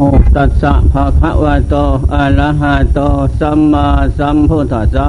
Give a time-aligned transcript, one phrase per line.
[0.00, 0.04] โอ
[0.36, 1.74] ตัสสะภะคะวะโต
[2.14, 3.00] อะระหะโต
[3.40, 3.86] สัมมา
[4.18, 5.08] สัมพุทธัสสะ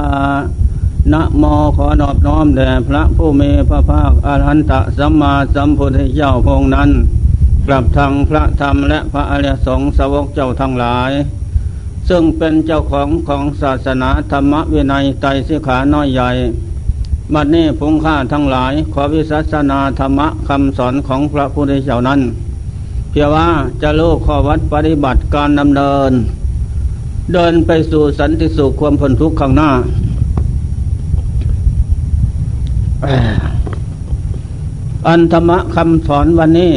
[1.13, 1.43] นะโม
[1.75, 6.89] ขอนอบน้อมแด่พระผู้มีพระภาคอรหันตสัมมาสัมพุทธเจ้าพงนั้น
[7.65, 11.11] กลับทางพระธรรมและพระอริยสงฆ์สาวกเจ้าทั้งหลาย
[12.09, 16.29] ซึ่งเป็นเจ้าของของศาสนาธรรมวินัยไตรสิขาน้อยใหญ่
[17.33, 22.21] บัดนี้พงข้าทั้งหลาย ขอวิสัสนาธรรมะคำสอนของพระพุทธเจ้านั้น
[23.09, 23.47] เพียงว่า
[23.81, 26.11] จะลูกข้อวัดปฏิบัติการดำเนิน
[27.33, 29.69] เดินไปสู่สันติสุขความพ้นทุกข์ข้างหน้า
[35.07, 36.71] อันธรรมะคำสอนวันนี้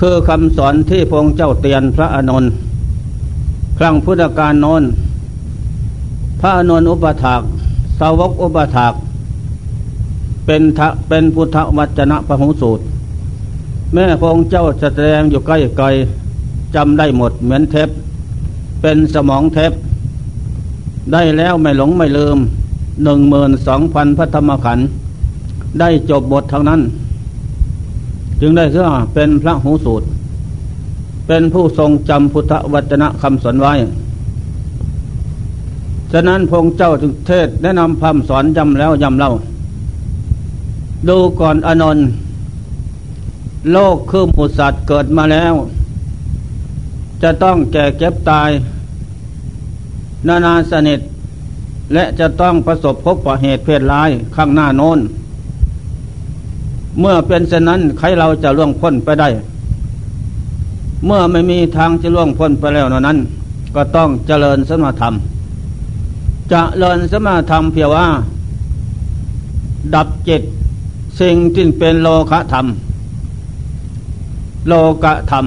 [0.00, 2.50] คือคำสอนที่พงเจ้าเตียนพระอานนท์
[3.78, 4.82] ครั้งพุทธกาลนน
[6.40, 7.42] พระอนนท์อุปถาก
[7.98, 8.94] สาวกอุปถาก
[10.46, 12.82] เป็นทะเป็นพุทธวัจนะพระหูสูตร
[13.92, 15.86] แม่พงเจ้าจแสดงอยู่ใกล้ไกล
[16.74, 17.88] จำได้หมดเหมือนเทป
[18.82, 19.72] เป็นสมองเทป
[21.12, 22.38] ได้แล้วไม่หลงไม่ลืม
[23.04, 24.86] หนึ่งหมื่นสองพันพระธรรมขันธ์
[25.80, 26.80] ได้จบบททั้งนั้น
[28.40, 30.06] จึงได้เสื้อเป็นพระหูสูตร
[31.26, 33.72] เป็นผู้ทรงจำพุทธวจนะคำสอนไว้
[36.12, 39.32] ฉะนั้นพงเจ้าจึงเทศแนะนำคำสอนย้ำแล้วย้ำเล่า
[41.08, 42.06] ดูก่อนอนนท์
[43.72, 45.54] โลกคือหมูสัตว์เกิดมาแล้ว
[47.22, 48.50] จะต้องแก่เก็บตาย
[50.26, 51.00] นานาสนิท
[51.94, 54.98] และจะต้องประสบพบประเหตุเพศร้ายข้างหน้าโน้น
[57.00, 59.28] เมื่อเป็นเช่นนั้นใครเราจะล่วงพ้นไปได้
[61.06, 63.18] เมื่อไม่มีทางจะล่วงพ้นไปแล้วนั้น
[63.74, 65.14] ก็ต้องเจริญสมาธรรม
[66.52, 68.06] จะเริญสมาธรรมเพียงว่า
[69.94, 70.42] ดับจิต
[71.20, 72.66] สิ่งที่เป็นโลคะธรรม
[74.66, 74.72] โล
[75.04, 75.44] กะธรรม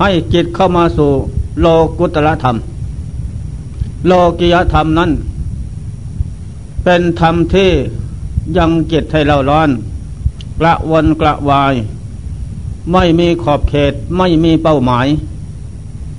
[0.00, 1.10] ให้จิตเข้ามาสู่
[1.60, 1.66] โล
[1.98, 2.56] กุตละธรรม
[4.06, 5.10] โลกิยธรรมนั้น
[6.84, 7.70] เป็นธรรมที่
[8.56, 9.70] ยังจิตให้เราร้อน
[10.60, 11.74] กระวนกระวาย
[12.92, 15.06] ไม่มีขอบเขตไม่มีเป้าหมาย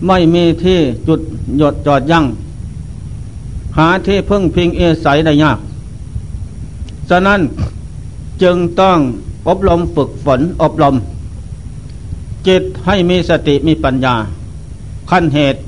[0.07, 1.21] ไม่มีที่จุด
[1.57, 2.25] หยดจอดยัง้ง
[3.77, 5.59] หาที่พึ่งพิงเอสัยได้ยาก
[7.09, 7.41] ฉะนั้น
[8.41, 8.99] จึงต้อง
[9.47, 10.95] อบรมฝึกฝนอบรม
[12.47, 14.15] จิตให้มีสติมีปัญญา
[15.11, 15.59] ขั้นเหตุ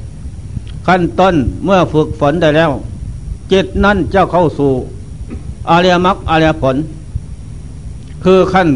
[0.88, 2.72] ขั้นต้นเมื่อฝึกฝนได้แล้ว
[3.52, 4.72] จิตนั่นเจ้าเข้าสู่
[5.70, 6.76] อาเรียมักอาเรียผล
[8.24, 8.68] คือขั้น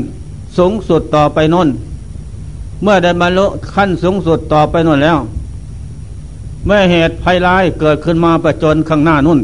[0.58, 1.70] สูงสุดต่อไปน้น
[2.84, 3.46] เมื่อได้บรรลุ
[3.76, 5.18] ขั้นสูงสุดต่อไปน้นแล้ว
[6.66, 9.40] เมื่อเหตุภัยร้ายเกิดขึ้นมาประจนข้างหน้านุ่น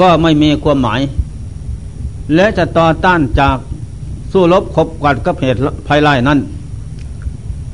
[0.00, 1.00] ก็ไม่มีความหมาย
[2.34, 3.56] และจะต่อต้านจาก
[4.32, 6.38] สู้รบขบกัดกับเหตุภัยร้ายนั้น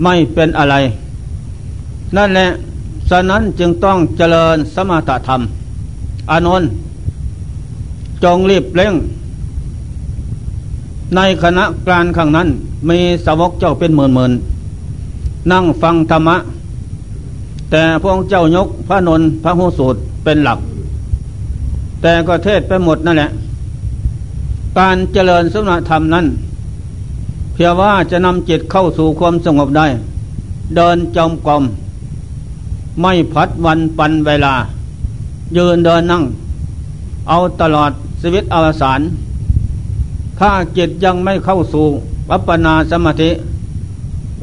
[0.02, 0.74] ไม่เป็นอะไร
[2.16, 2.48] นั่นแหละ
[3.10, 5.40] ฉะนั้นจึงต้องเจริญสมถธรรม
[6.30, 6.68] อานนท์
[8.24, 8.94] จงรีบเร่ง
[11.16, 12.48] ในคณะการข้างนั้น
[12.88, 14.32] มีสาวกเจ้าเป็นหมื่นหมื่น
[15.52, 16.36] นั่งฟังธรรมะ
[17.70, 20.58] แต่พวกเจ้ายกพระนนพระหูสูตรเป็นหลัก
[22.02, 23.30] แต่ก็เทศไปหมดนั่นแหละ
[24.78, 26.26] การเจริญสมณธรรมนั้น
[27.54, 29.86] เพียงว่าจะนำจิตเข้าสู่ความสงบได้
[30.76, 31.62] เดินจมกรม
[33.00, 34.54] ไม่พัดวันปันเวลา
[35.56, 36.22] ยืนเดินนั่ง
[37.28, 39.00] เอาตลอดชีวิตอวสาน
[40.38, 41.86] ถ้าจิตยังไม่เข้าสู่
[42.30, 43.30] วัปนาสมาธิ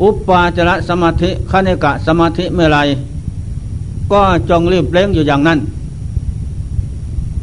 [0.02, 2.80] อุปปาจระสมาธิขณิกะสมาธิเมื่อไร
[4.12, 5.60] ก็จงรีบเร่งอยู่อย่างนั้น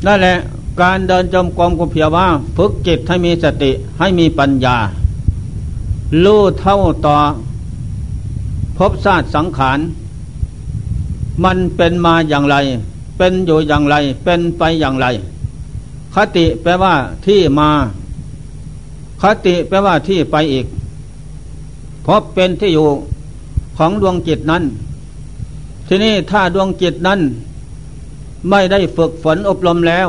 [0.06, 0.34] นั่นแหละ
[0.80, 2.26] การเดินจมกรมก็เพียงว่า
[2.56, 4.76] ฝึกจิตให้มีสติให้มีปัญญา
[6.24, 7.16] รู้เท่าต่อ
[8.78, 9.78] พบศาสตร์สังขาร
[11.44, 12.56] มันเป็นมาอย่างไร
[13.16, 15.06] เป็นอยู่อย่างไร เป็นไปอย่างไร
[16.14, 16.94] คติแปลว่า
[17.26, 17.70] ที่มา
[19.22, 20.66] คติแปลว่าที่ไปอีก
[22.06, 22.88] พบเป็นที่อยู่
[23.76, 24.64] ของดวงจิตนั้น
[25.88, 27.20] ทีนี้ถ้าดวงจิตนั้น
[28.50, 30.08] ไม่ได้ฝึกฝนอบรมแล้ว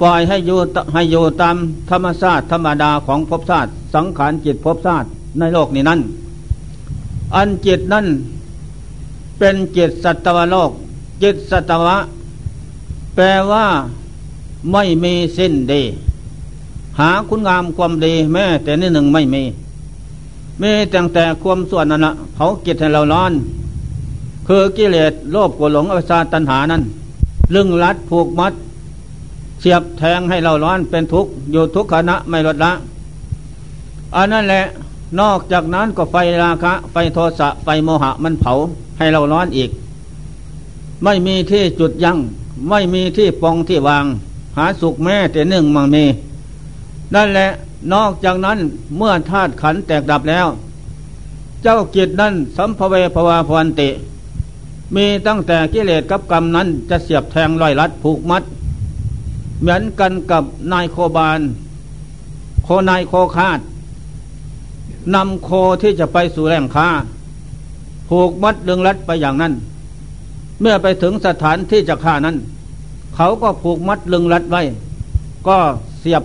[0.00, 0.58] ปล่อยให้อยู่
[0.92, 1.56] ให้อยู่ตาม
[1.90, 5.08] ธรรมชาติธรรมดาของภพชาติ สังขารจิตภพชาติ
[5.38, 6.00] ในโลกนี้นั้น
[7.34, 8.06] อันจิตนั้น
[9.38, 10.70] เป็นจิตสัตวโลก
[11.22, 11.96] จิตสัตวะ
[13.14, 13.66] แปลว่า
[14.72, 15.82] ไม่มีสิ้นดี
[16.98, 19.42] หาคุณงามความดีแม้แต่นิดหนึ่งไม่มี
[20.60, 23.32] มีแต่แต่ความส่วนนั้นละเขาจิตให้เราร้อน
[24.46, 26.82] คือกิเลสโลภโกรหลงอวิชชาตัณหานั้น
[27.54, 28.52] ลึงลัดผูกมัด
[29.60, 32.72] เสียบแทงให้เราร้อนเป็นทุกข์อยู่ทุกขณะไม่ลดละ
[34.16, 34.64] อันนั้นแหละ
[35.20, 38.52] นอกจากนั้นก็ไฟราคะ ไฟโทสะไฟโมหะมันเผา
[38.98, 39.70] ให้เราร้อนอีก
[41.04, 42.18] ไม่มีที่จุดยัง้ง
[42.68, 44.04] ไม่มีที่ปองที่วาง
[44.56, 46.04] หาสุขแม่แต่หนึ่งมังมี
[47.14, 47.48] นั่นแหละ
[47.92, 48.58] นอกจากนั้น
[48.96, 50.46] เมื่อธาตุขันแตกดับแล้ว
[51.62, 53.88] เจ้ากิจนั้นสัมภเวภวาพวันติ
[54.94, 58.42] มีตั้งแต่กิเลสกับกรรมนั้นจะเสียบแทงลอยลัดผูกมัด
[59.60, 61.40] เหมือนกันกับนายโคบาล
[62.64, 63.60] โคนายโคคาด
[65.14, 65.50] นำโค
[65.82, 66.88] ที่จะไปสู่แหล่งค้า
[68.08, 69.52] ผูกมัดดึงรัดไปอย่างนั้น
[70.60, 72.36] เมื่อไปถึงสถานที่จะฆ่านั้น
[73.14, 74.62] เขาก็ผูกมัดลึงรัดไว้
[75.48, 75.58] ก็
[75.98, 76.22] เสียบ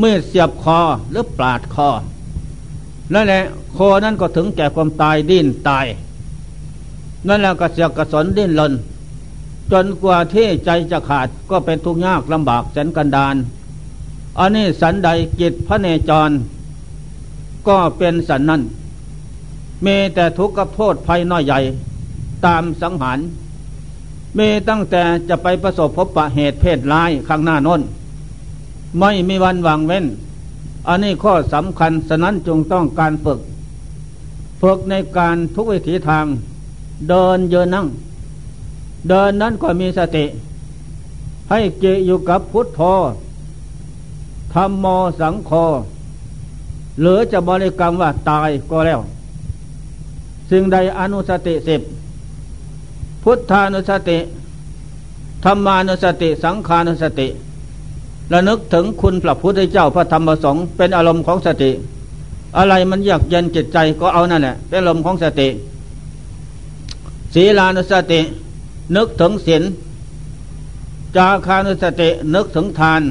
[0.00, 0.78] มือเสียบคอ
[1.10, 1.88] หรือปาดคอ
[3.12, 5.86] นั่นแหละโคนั้นก็ถึงแก่ความตายดิ้นตาย
[7.28, 8.72] นั่นแหละกระเสียกกระสนดิ้นลน
[9.72, 13.36] จนกว่าที่ใจจะขาดก็เป็นทุกข์ยากลำบากแสนกันดาน
[14.38, 15.08] อันนี้สันใด
[15.40, 16.30] กิจพระเนจร
[17.68, 18.62] ก็เป็นสันนั้น
[19.86, 21.58] มีแต่ทุกข์กับโทษภัยน้อยใหญ่
[22.46, 23.18] ตามสังหาร
[24.38, 27.80] มีตั้งแต่จะไปประสบพบปะเหตุเพศร้ายข้างหน้านน
[29.00, 30.04] ไม่มีวันวางเว้น
[30.88, 33.40] อันนี้ข้อสำคัญสนั้นจงต้องการฝึก
[34.60, 36.26] ฝึกในการทุกวิถีทาง
[37.08, 37.86] เดินเยืนนั่ง
[39.08, 40.24] เดินนั้นก็มีสติ
[41.50, 42.80] ให้เกอยู่กับพุทโธ
[44.54, 44.86] ธรรมโม
[45.20, 45.50] สังโฆ
[47.00, 49.00] หรือจะบริกรรมว่าตายก็แล้ว
[50.50, 51.80] สิ่งใดอนุสติสิบ
[53.22, 54.18] พุทธานุสติ
[55.44, 57.28] ธรรมานุสติ สังขานุสติ
[58.32, 61.70] ระนึกถึงคุณพระพุทธเจ้าพระธรรมประสงค์เป็นอารมณ์ของสติ
[62.56, 65.48] อะไรมันอยากเย็นจิตใจก็เอานั่นแหละเป็นอารมณ์ของสติ
[67.34, 68.20] ศีลานุสติ
[68.96, 69.62] นึกถึงศีล
[71.16, 73.02] จาคานุสตินึกถึงทาน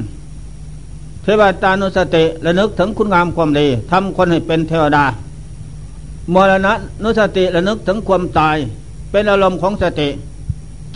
[1.22, 5.04] เทวตานุสติและนึกถึงคุณงามความดีทำคนให้เป็นเทวดา
[6.34, 6.72] มรณะ
[7.02, 8.56] นุสติและนึกถึงความตาย
[9.10, 10.08] เป็นอารมณ์ของสติ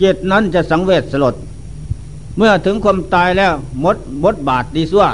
[0.01, 1.35] จิตนั้นจะสังเวชสลด
[2.37, 3.53] เมื่อถึงความตายแล้ว
[3.83, 5.05] มดบดบาทดีสั่ว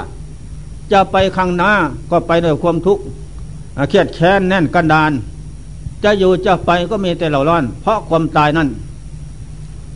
[0.92, 1.72] จะไปข้างหน้า
[2.10, 3.02] ก็ไปด้วยความทุกข์
[3.90, 5.12] เครียดแค้นแน่นกันดาน
[6.04, 8.68] จะอยู่จะไปก็มีแต่เหล่าร้อน เพราะความตายนั้น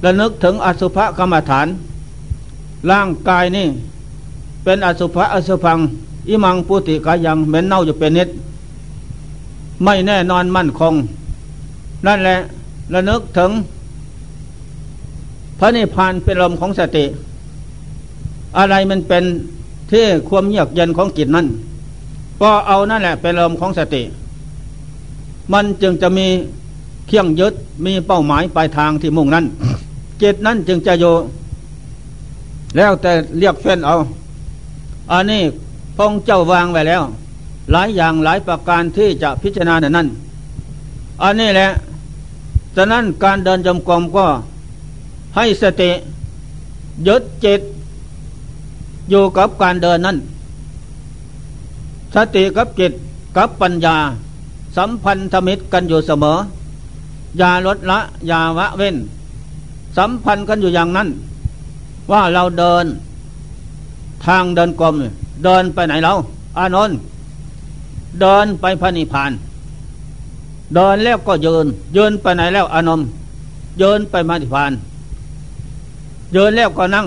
[0.00, 1.66] และนึกถึงอสุภกรรมฐาน
[2.90, 3.66] ร่างกายนี่
[4.64, 5.78] เป็นอสุภะอสุพัง
[6.28, 8.28] อิมังปุติกายังเหม็นเน่าอยู่เป็นนิด
[9.84, 10.94] ไม่แน่นอนมั่นคง
[12.06, 12.37] นั่นแหละ
[12.93, 13.50] ระนึกถึง
[15.58, 17.05] พระนิพพานเป็นลมของสติ
[18.58, 19.25] อะไรมันเป็น
[19.90, 21.46] ที่ความเยือกเย็นของจิตนั้น
[22.40, 24.02] ก็เอานั่นแหละเป็นลมของสติ
[25.52, 26.26] มันจึงจะมี
[27.06, 27.54] เครื่องยึด
[27.84, 29.44] มีเป้าหมายปลายทางที่มุ่งนั้น
[30.22, 31.04] จิตนั้นจึงจะโย
[32.76, 33.94] แล้วแต่เรียกเฟ้นเอา
[35.12, 35.43] อันนี้
[35.96, 37.02] พงเจ้าวางไว้แล้ว
[37.72, 40.08] หลายอย่างหลายประการที่จะพิจารณาในนั้น
[41.22, 41.69] อันนี้แหละ
[42.76, 44.26] ฉะนั้นการเดินจมกรมก็
[45.37, 45.90] ให้สติ
[47.06, 47.60] ยึดจิต
[49.10, 50.16] อยู่กับการเดินนั้น
[52.14, 52.93] สติกับจิต
[53.37, 53.96] กับปัญญา
[54.76, 56.38] สัมพันธมิตรกันอยู่เสมอ
[57.38, 58.96] อย่าลดละอย่าวะเว้น
[59.96, 61.08] สัมพันธ์กันอยู่อย่างนั้น
[62.11, 62.84] ว่าเราเดิน
[64.26, 64.94] ทางเดินกลม
[65.44, 66.12] เดินไปไหนเรา
[66.58, 66.96] อานนท์
[68.20, 69.32] เดินไปพระนิพพาน
[70.74, 73.06] เดินแล้วก็ยืนยืนไปไหนแล้วอานนท์
[73.80, 74.72] ยืนไปพระนิพพาน
[76.34, 77.06] ยืนแล้วก็นั่ง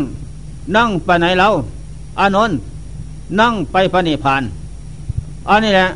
[0.75, 1.48] นั่งไปไหนเรา
[2.20, 2.58] อานนท์
[3.39, 4.44] นั่งไปพระนิพพาน
[5.50, 5.88] อันนี้แหละ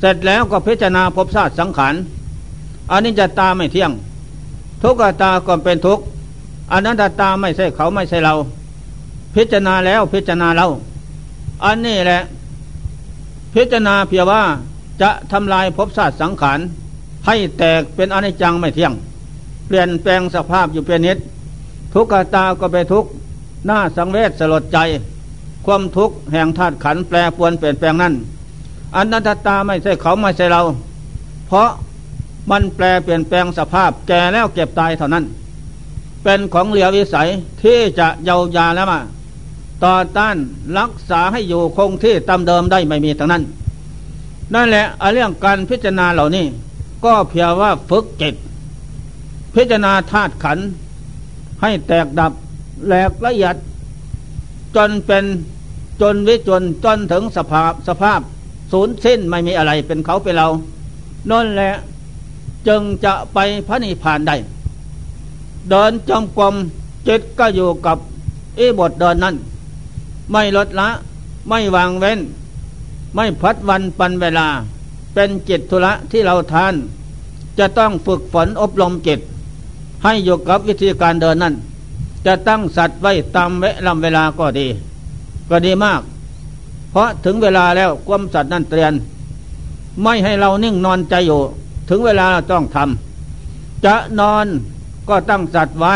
[0.00, 1.94] เสร็จแล้วก็พิจารณาภพชาติสังขาร
[2.90, 3.90] อันนี้จะตาไม่เที่ยง
[4.82, 5.98] ทุกตาก็เป็นทุก
[6.72, 8.34] อันนั้นตาไม่ใช่เขาไม่ใช่เรา
[9.34, 10.66] พิจารณาแล้วพิจารณาเรา
[11.64, 12.20] อันนี้แหละ
[13.54, 14.42] พิจารณาเพียงว่า
[15.02, 16.58] จะทำลายภพศาสตร์สังขาร
[17.26, 18.92] ให้แตกเป็นอนิจจังไม่เที่ยง
[19.66, 21.18] เปลี่ยนแปลงสภาพอยู่เป็นนิด
[21.94, 23.04] ทุกขตาก็ไปทุก
[23.66, 24.78] หน้าสังเวชสลดใจ
[25.66, 28.14] ความทุกข์แห่งธาตุขันแปรปวนเปลี่ยนแปลงนั้น
[28.96, 30.62] อันนันตาไม่ใช่เขาไม่ใช่เรา
[31.46, 31.68] เพราะ
[32.50, 35.24] มันแปลเปลี่ยนแปลงสภาพแก่แล้วเก็บตายเท่านั้น
[36.22, 37.28] เป็นของเหลียววิสัย
[37.62, 38.98] ที่จะเยาวยาแล้วมา
[39.84, 40.36] ต่อต้าน
[40.78, 43.42] รักษาให้อยู่คงที่ตามเดิมได้ไม่มีทั้งนั้น
[44.54, 46.46] นั่นแหละเรื่องการพิจารณาเหล่านี้
[47.04, 48.34] ก็เพียงว่าฝึกจิต
[49.54, 50.58] พิจารณาธาตุขัน
[51.62, 52.32] ให้แตกดับ
[52.86, 53.56] แหลกละเอียด
[54.76, 55.24] จนเป็น
[56.00, 58.20] จนวิจนจนถึงสภาพสภาพ
[58.72, 60.48] ศูนย์สิ้นไม่มีอะไรเป็นเขาเป็นเรา
[61.30, 61.74] นั่นแหละ
[62.68, 64.36] จึงจะไปพระนิพพานได้
[65.70, 66.54] เดินจมกรม
[67.08, 67.96] จิตก็อยู่กับ
[68.58, 69.34] อีบทเดินนั้น
[70.30, 70.88] ไม่ลดละ
[71.48, 72.20] ไม่วางเว้น
[73.14, 74.48] ไม่พัดวันปันเวลา
[75.14, 76.74] เป็นจิตธุระที่เราทาน
[77.58, 79.20] จะต้องฝึกฝนอบรมจิต
[80.02, 81.54] ให้อยู่กับวิธีการเดินนั่น
[82.26, 84.66] จะตั้งสัตว์ไว้ตามเวลาเวลาก็ดี
[85.50, 86.00] ก็ดีมาก
[86.90, 88.92] เพราะถึงเวลาแล้วความสัตว์นั่นเตือน
[90.02, 91.40] ไม่ให้เรานิ่งนอนใจอยู่
[91.88, 94.46] ถึงเวลาเราต้องทำจะนอน
[95.08, 95.94] ก็ตั้งสัตว์ไว้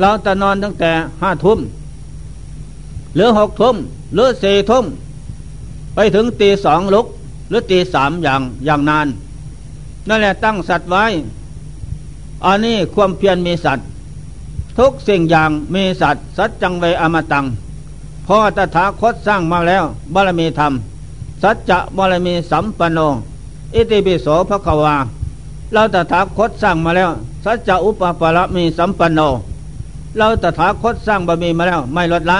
[0.00, 0.90] เราจะนอนตั้งแต่
[1.22, 1.58] ห้าทุ่ม
[3.14, 3.76] หรือหกทุ่ม
[4.14, 4.84] หรือสี่ทุ่ม
[5.94, 7.06] ไปถึงตีสองลุก
[7.48, 9.06] หรือตีสามอย่างอย่างนาน
[10.08, 11.04] นั่นแหละตั้งสัตว์ไว้
[12.44, 13.86] อันนี้ความเพียรมีสัตว์
[14.78, 17.44] ทุกสิ่งอย่างมีสัตว์ สัจจังเวอมตัง
[18.26, 19.84] พ่อตถาคตสร้างมาแล้ว
[20.14, 20.72] บารมีธรรม
[21.42, 22.98] สัจจะบารมีสัมปันโน
[23.74, 24.96] อิติปิโสภควา
[25.72, 27.10] เราตถาคตสร้างมาแล้ว
[27.44, 29.20] สัจจะอุปปารมีสัมปันโน
[30.16, 32.38] เราตถาคตสร้างบารมีมาแล้วไม่ลดละ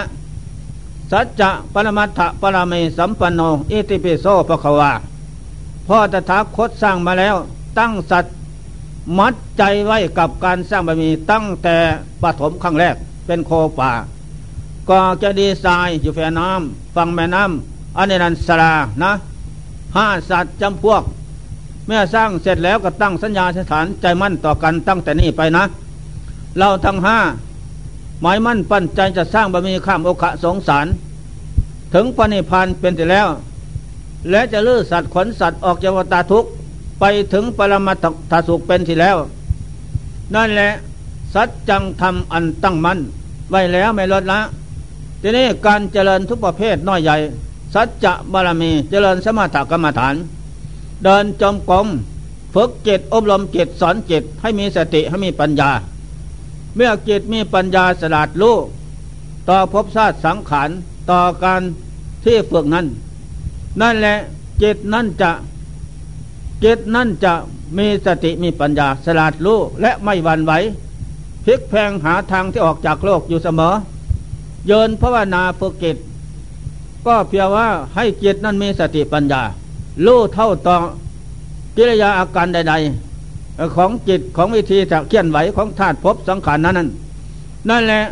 [1.10, 4.92] สัจจะปรมัตถะปรเมสัมปันโนอิติปิโสภควา
[5.86, 7.36] พ่อตถาคตสร้างมาแล้ว
[7.78, 8.24] ตั้งสัต
[9.18, 11.76] มัดใจไว้กับการสร้างบารมีตั้งแต่
[12.22, 12.94] ปฐมครั้งแรก
[13.26, 13.92] เป็นโคป่า
[14.88, 19.12] ก็จะดีทรายอยู่แฝน้ำฟังแม่น้ำอันนี้นันสลานะ
[19.96, 21.02] ห้าสัตว์จำพวก
[21.86, 25.64] เมื่อสร้างเสร็จแล้วก็ตั้งสัญญาสถานใจมั่นต่อกันตั้งแต่นี้ไปนะ
[26.58, 27.18] เราทั้งห้า
[28.20, 30.86] หมายมั่นปั้นใจจะสร้างบารมีข้ามโอคะสงสาร
[31.94, 33.28] ถึงปณิพานเป็นที่แล้ว
[34.30, 36.48] และจะลื้อสัตว์ขนสัตว์ออกจากวัฏทุกข์
[37.00, 37.94] ไปถึงปรมา
[38.30, 39.16] ถสุขเป็นที่แล้ว
[40.34, 40.70] นั่นแหละ
[41.34, 42.98] สัจจังทำอันตั้งมัน่น
[43.50, 44.40] ไว้แล้วไม่ลดละ
[45.22, 47.16] ทีนี้การเจริญทุกประเภทน้อยใหญ่
[47.74, 50.14] สัจจะบารมีเจริญสมถกรรมฐาน
[51.04, 51.86] เดินจมกรม
[52.54, 55.70] ฝึกจิตอบรมจิตสอนจิตให้มีสติให้มีปัญญา
[56.80, 58.56] เมื่อจิตมีปัญญาสลาดรู้
[59.48, 60.70] ต่อภพชาติสังขาร
[61.10, 61.62] ต่อการ
[62.24, 62.86] ที่ฝึกนั้น
[63.80, 64.16] นั่นแหละ
[64.62, 65.30] จิตนั่นจะ
[66.64, 67.34] จิตนั่นจะ
[67.78, 70.52] มีสติมีปัญญาสลาดรู้และไม่หวั่นไหว
[71.44, 73.74] พลิกแพงหาทางที่ออกจากโลกอยู่เสมอ
[74.66, 75.96] เยินภาวนาฝึกจิต
[77.06, 79.42] ก็เพียงว่าให้จิตนั้นมีสติปัญญา
[80.04, 80.76] รู้เท่าต่อ
[81.76, 83.07] กิริยาอาการใด ๆ
[83.76, 86.88] ของจิตของวิธีจะเคลื่อนไหวของธาตุภพสังขารนั้นนั่น
[87.68, 88.02] นั่นแหละ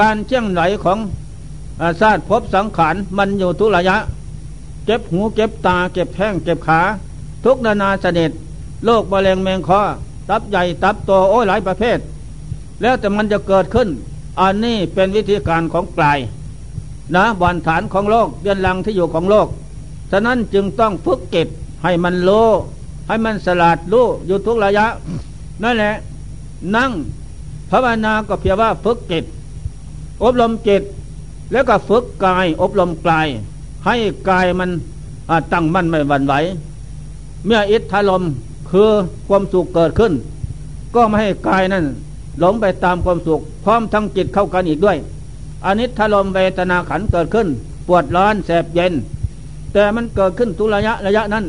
[0.00, 0.98] การเคลื่อนไหวของ
[2.00, 3.96] ธาตุภพสังขารมันอยู่ทุระยะ
[4.86, 6.80] เก็บหูเก็บตาเก็บแข้งเก็บขา
[7.44, 8.30] ทุกนานาเสด็จ
[8.84, 9.80] โรคมะเร็งแมงคอ
[10.28, 11.98] ตับใหญ่ตับโตโอ้ยหลายประเภท
[12.82, 13.88] แล้วแต่มันจะเกิดขึ้น
[14.40, 16.18] อันนี้เป็นวิธีการของกลาย
[17.14, 19.48] นะบานฐานของโลกเดือนลังที่อยู่ของโลก
[20.10, 21.48] ฉะนั้นจึงต้องฝึกเก็บ
[21.82, 22.30] ให้มันโล
[23.06, 24.86] ให้มันสลัดรู้อยู่ทุกระยะ
[25.62, 25.94] นั่นแหละ
[26.76, 26.90] นั่ง
[27.70, 29.24] ภาวนาก็เพียงว่าฝึกจิต
[30.22, 30.82] อบรมจิต
[31.52, 33.26] แล้วก็ฝึกกาย อบรมกาย
[33.84, 33.94] ให้
[34.30, 34.70] กายมัน
[35.52, 36.34] ตั้งมั่นไม่หวั่นไหว
[37.46, 38.22] เมื่ออิทธาลม
[38.70, 38.88] คือ
[39.28, 40.12] ความสุขเกิดขึ้น
[40.94, 41.84] ก็ไม่ให้กายนั้น
[42.38, 44.96] หลงไปตามความสุข พร้อมทั้งจิตเข้ากันอีกด้วย
[45.66, 47.48] อนิทลมเวทนาขันเกิดขึ้น
[47.86, 48.92] ปวดร้อนแสบเย็น
[49.72, 51.44] แต่มันเกิดขึ้นทุระยะระยะนั้น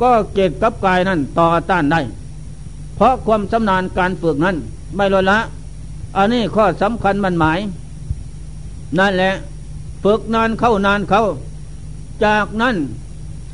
[0.00, 2.00] ก็เกตกับกายนั้นต่อต้านได้
[2.96, 4.56] เพราะความสำนานการฝึกนั้น
[4.96, 5.38] ไม่ลดละ
[6.16, 7.58] อันนี้ข้อสำคัญมันหมาย
[8.98, 9.30] นั่นแหละ
[10.04, 11.22] ฝึกนานเข้านานเข้า
[12.24, 12.76] จากนั้น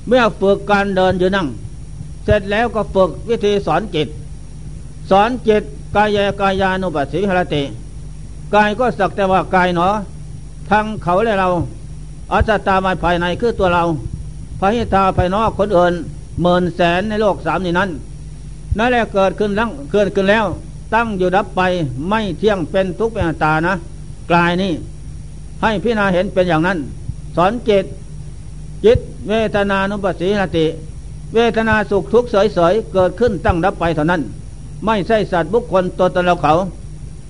[0.08, 1.46] เมื่อฝึกการเดินอยู่นั่ง
[2.24, 4.08] เสร็จแล้วก็ฝึกวิธีสอนจิต
[5.10, 5.62] สอนจิต
[5.96, 7.62] กายกายานุปัสสิหรติ
[8.54, 9.94] กายก็สักแต่ว่ากายเนาะ
[10.70, 11.48] ทั้งเขาและเรา
[12.32, 13.82] อัตตามาภายในคือตัวเรา
[14.60, 15.94] พระหิตาภายนอกคนอื่น
[16.42, 17.90] หมื่นแสนในโลกสามนี้นั้น
[18.78, 20.44] นั่นแหละเกิดขึ้นแล้วเกิดขึ้นแล้ว
[20.94, 21.60] ตั้งอยู่ดับไป
[22.08, 23.74] ไม่เที่ยงเป็นทุกข์เป็นตานะ
[24.30, 24.72] กลายนี้
[25.62, 26.78] ให้พิจารณาเห็นเป็นอย่างนั้น
[27.36, 27.84] สอนจิต
[28.84, 30.66] จิตเวทนานุปัสสีนติ
[31.34, 34.22] เวทนาสุขทุกข์เสยๆเกิดขึ้นตั้งดับไปเท่านั้น
[34.84, 36.52] ไม่ใช่สัตว์บุคคลตัวตนเราเขา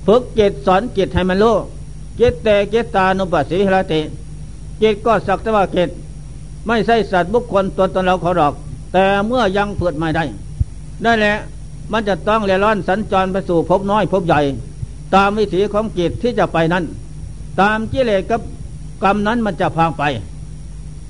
[0.06, 1.56] ฝึกจิตสอนจิตให้มันรู้
[2.20, 4.00] จิตแต่จิตตานุปัสสีนติ
[4.82, 5.90] จิตก็สักแต่ว่าจิต
[6.66, 8.54] ไม่ใช่สัตว์บุคคลตัวตนเราเขาดอก
[8.98, 10.24] แต่เมื่อยังเปิดไม่ได้
[11.02, 11.36] ได้แหละ
[11.92, 14.40] มันจะต้องเลี้ร่อนสัญจรไปสู่พบน้อยพบใหญ่
[15.14, 16.84] ตามวิถีของจิตที่จะไปนั้น
[17.60, 18.40] ตามกิเลสกับ
[19.04, 20.02] กรรมนั้นมันจะพางไป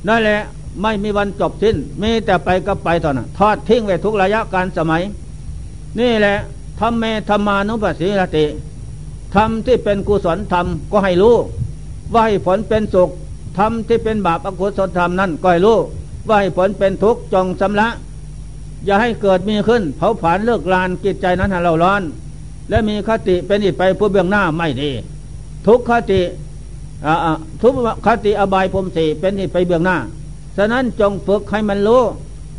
[0.09, 0.41] นั่นแหละ
[0.83, 5.03] ไม่มีวันจบสิ้น มีแต่ไปก็ไปตอนนั้นทอดทิ้งไว้ทุกระยะการสมัย
[5.99, 6.37] นี่แหละ
[6.81, 8.45] ทำเมธรรมานุปัสสิรติ
[9.35, 11.37] ทำที่เป็นกุศลธรรมก็ให้รู้
[12.13, 13.11] ว่าให้ผลเป็นสุข
[13.59, 15.79] ทำที่เป็นบาปอกุศลธรรมนั้นก็ให้รู้
[16.29, 17.89] ว่าให้ผลเป็นทุกข์จงสำละ
[18.85, 22.03] อย่าให้เกิดมีขึ้น เผาผลาญเลิกลานกิจใจนั้นให้เราร้อน
[22.71, 24.91] และมีคติเป็นอิดไปผู้เบื้องหน้าไม่ดี
[25.67, 26.21] ทุกขติ
[27.63, 27.75] ทุก
[28.07, 29.97] ขติอบายพรมสีเป็นอิดไปเบื้องหน้า
[30.57, 32.03] ฉะนั้นจงฝึกให้มันรู้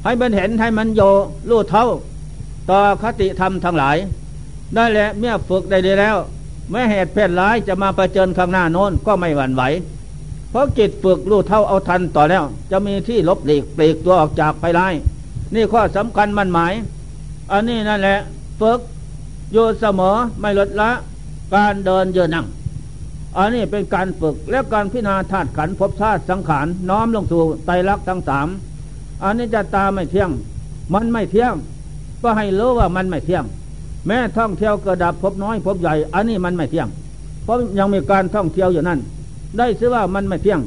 [0.03, 1.01] ให้มันเห็นให้มันโย
[1.49, 1.85] รู้เท่า
[2.69, 3.97] ต่อคติธรรมทั้งหลาย
[4.73, 6.15] ได้แหละเมื่อฝึกได้ดีแล้ว
[6.71, 9.63] แม้เหตุเพศร้ายจะมาประเจิญข้างหน้าโน้นก็ไม่หวั่นไหว
[10.57, 14.93] ราะจิตฝึกรู้เท่าเอาทันต่อแล้ว จะมีที่ลบหลีกปลีกตัวออกจากไปร้าย
[15.53, 16.73] นี่ข้อสำคัญมันหมาย
[17.51, 18.19] อันนี้นั่นแหละ
[18.61, 18.79] ฝึก
[19.53, 20.89] อยู่เสมอไม่ลดละ
[21.55, 22.45] การเดินเยืนนั่ง
[23.37, 28.47] อันนี้เป็นการฝึกและการพิจารณาธาตุขันพบชาติสังขารน้อมลงสู่ไตรลักษณ์ทั้งสาม
[29.23, 30.29] อันนี้จะตาไม่เที่ยง
[30.93, 31.53] มันไม่เที่ยง
[32.23, 33.43] ก็ให้รู้ว่ามันไม่เที่ยง
[34.07, 36.87] แม้ท่องเที่ยวกระดับพบน้อยพบใหญ่ อันนี้มันไม่เที่ยง
[37.43, 38.99] เพราะยังมีการท่องเที่ยวอยู่นั่น
[39.57, 40.61] ได้ซื้อว่ามันไม่เที่ยง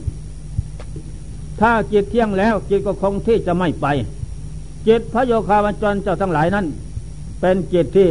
[1.61, 3.87] ถ้าจิตเที่ยงแล้วจิตก็คงที่จะไม่ไป
[4.87, 6.67] จิตพระโยคาวันจรเจ้าทั้งหลายนั้น
[7.41, 8.09] เป็นจิตที่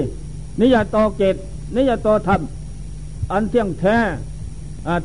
[0.62, 1.36] นิยตโตเกต
[1.76, 2.42] นิยตโตธรรม
[3.32, 3.96] อันเที่ยงแท้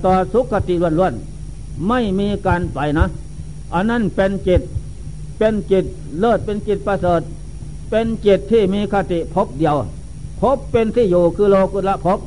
[0.04, 3.06] ต่อสุขติล้วนๆไม่มีการไปนะ
[3.74, 4.62] อันนั้นเป็นจิต
[5.38, 5.84] เป็นจิต
[6.18, 7.20] เลิศเป็นจิตประเสริฐ
[7.90, 9.76] เป็นจิตที่มีคติพบเดียว
[10.40, 12.18] พบเป็นที่อยู่คือโลกุละพบ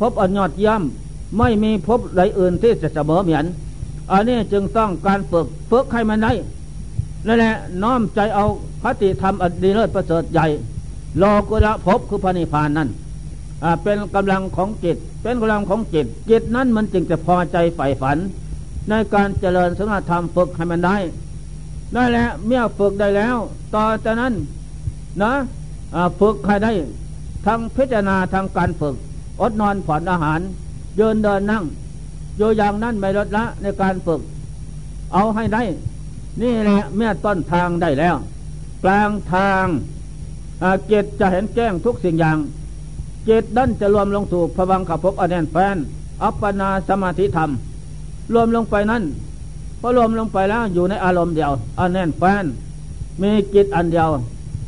[0.00, 1.01] พบอันยอดย่ำ
[1.38, 3.46] ไม่มีพบใดอื่นที่จะเสมอเหมือน
[4.12, 6.32] อันนี้จึงต้องการฝึกฝึกให้มันได้
[7.26, 8.46] นั่นแหละน้อมใจเอา
[8.82, 10.46] คติธรรมอดีเลิศประเสริฐใหญ่
[11.18, 12.88] โลกุละพบคือพระนิพพานนั้น
[13.82, 18.18] เป็นกำลังของจิต เป็นกำลังของจิต จิตนั้นมันจึงจะพอใจใฝ่ฝัน
[18.88, 20.96] ในการเจริญสมาธรรมฝึกให้มันได้
[21.94, 23.36] นั่นแหละเมื่อฝึกได้แล้ว
[23.74, 24.34] ต่อจากนั้น
[25.22, 25.32] นะ
[26.20, 26.72] ฝึกให้ได้
[27.46, 28.94] ทั้งพิจารณาทางการฝึก
[29.40, 30.40] อดนอนผ่อนอาหาร
[30.96, 31.64] เดินเดินนั่ง
[32.36, 34.20] โยอย่างนั้นไม่ลดละในการฝึก
[35.12, 35.62] เอาให้ได้
[36.40, 38.16] นี่แหละเมื่อต้นทางได้แล้ว
[38.84, 39.66] กลางทาง
[40.86, 42.38] เจตจะเห็นแจ้งทุกสิ่งอย่าง
[43.24, 45.76] เจตดันจะรวมลงสู่พวังขับพบอเนนแฟน
[46.22, 47.50] อัปปนาสมาธิธรรม
[48.32, 49.02] รวมลงไปนั้น
[49.80, 52.44] พอรวมลงไปแล้วอยู่ในอารมณ์เดียวอันแน่นแฟน
[53.22, 54.08] มีจิตอันเดียว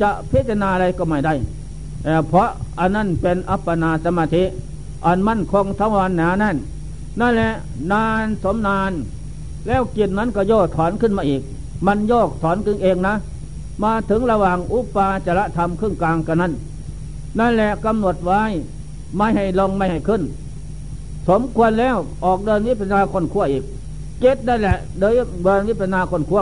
[0.00, 1.34] จะพิจารณาอะไรก็ไม่ได้
[2.28, 2.48] เพราะ
[2.80, 4.42] อันนั้นเป็นอัปปนาสมาธิ
[5.06, 6.56] อันมั่นคงทวารหนานั่น
[7.20, 7.52] นั่นแหละ
[7.92, 8.92] นานสมนาน
[9.66, 11.42] แล้วจิตนั้นก็โยกถอนขึ้นมาอีก
[11.86, 13.14] มันโยกถอนขึ้นเองนะ
[13.82, 16.52] มาถึงระหว่างอุปาจระธรรมครึ่งกลางกันนั้น
[17.38, 18.42] นั่นแหละกำหนดไว้
[19.16, 20.22] ไม่ให้ลงไม่ให้ขึ้น
[21.28, 23.64] สมควรแล้วออกเดินนี้เป็นนาคนขั้วอีก
[24.20, 25.12] เจ็ดได้แหละโดย
[25.42, 26.40] เบอร์นี้เป็นนาคนคว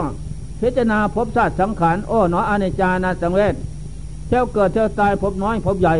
[0.59, 3.55] พิจารณาพบชาติสังขารโอ้หนออเนจานาสังเวช
[4.27, 5.95] เที่ยวเกิดเที่ยวตายพบน้อยพบใหญ่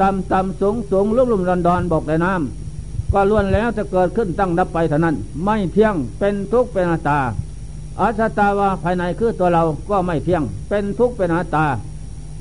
[0.00, 7.18] ต่ำต่ำสูงสูงลุ่มลุ่มดอนดอนบอกในน้ำก็ล้วนแล้วจะเกิดขึ้นตั้งดับไปเท่านั้น ไม่เที่ยงเป็นทุกข์เป็นอนัตตา
[8.00, 11.66] อาชตาวาภายในคือตัวเราก็ไม่เที่ยง เป็นทุกข์เป็นอนัตตา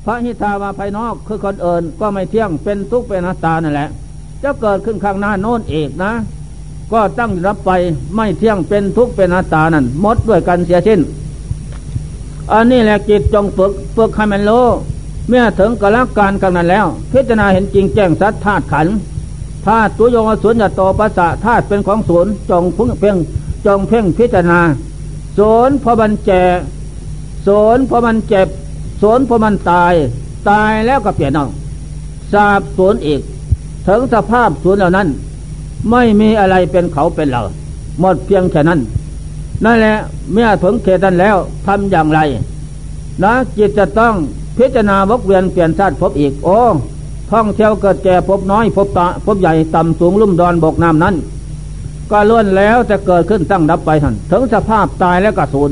[0.05, 3.89] พระหิทาวาภายนอกคือคนเอิญก็ไม่เที่ยงเป็นทุกข์เป็นอนัตตานั่นแหละ
[4.43, 6.11] จะเกิดขึ้นข้างหน้าโน้นเอกนะ
[6.93, 7.71] ก็ตั้งรับไป
[8.15, 10.99] ไม่เที่ยงเป็นทุกข์เป็นอัตตานั่นหมดด้วยกันเสียสิ้น
[12.51, 14.51] อันนี้แหละจิตจงฝึกฝึกให้มันโล
[15.27, 18.87] เมื่อถึงกลักการกันนั้นแล้ว พิจารณาเห็นจริงแจ้งสัตธาตุขัน
[19.65, 23.15] ธาตุตัวโยงสุญญโตปัสสะธาตุเป็นของศูนย์จงพึ่งเพ่ง
[23.65, 24.59] จงเพ่งพิจารณา
[25.37, 26.43] ศูนย์พอมันแก่
[27.47, 28.47] ศูนย์พอมันเจ็บ
[29.01, 29.93] ศูนย์พอมันตาย
[30.49, 31.45] ตายแล้วก็เปลี่ยนเอา
[32.33, 33.21] สาบศูนย์อีก
[33.87, 35.07] ถึงสภาพศูนย์เหล่านั้น
[35.91, 37.41] ไม่มีอะไรเป็นเขาเป็นเรา
[37.99, 38.79] หมดเพียงแค่นั้น
[39.65, 39.95] นั่นแหละ
[40.33, 42.19] เมื่อถึงเขตนั้นแล้วทำอย่างไร
[43.23, 44.13] นะจิตจะต้อง
[44.57, 46.57] พิจารณาวกเวียนเปลี่ยนชาติพบอีก โอ้
[47.31, 51.15] ท่องเที่ยวเกิดแก่พบน้อยพบตาพบใหญ่ต่ำสูงลุ่มดอนบกน้ำนั้น
[52.11, 55.71] ก็ล้วนแล้วจะเกิดขึ้นตั้งดับไปทันถึงสภาพตายแล้วก็ศูน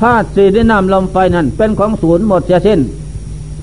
[0.00, 2.80] ธาตุสี่ดินน้ำลมไฟนั้นเป็นของศูนย์หมดเสียสิ้น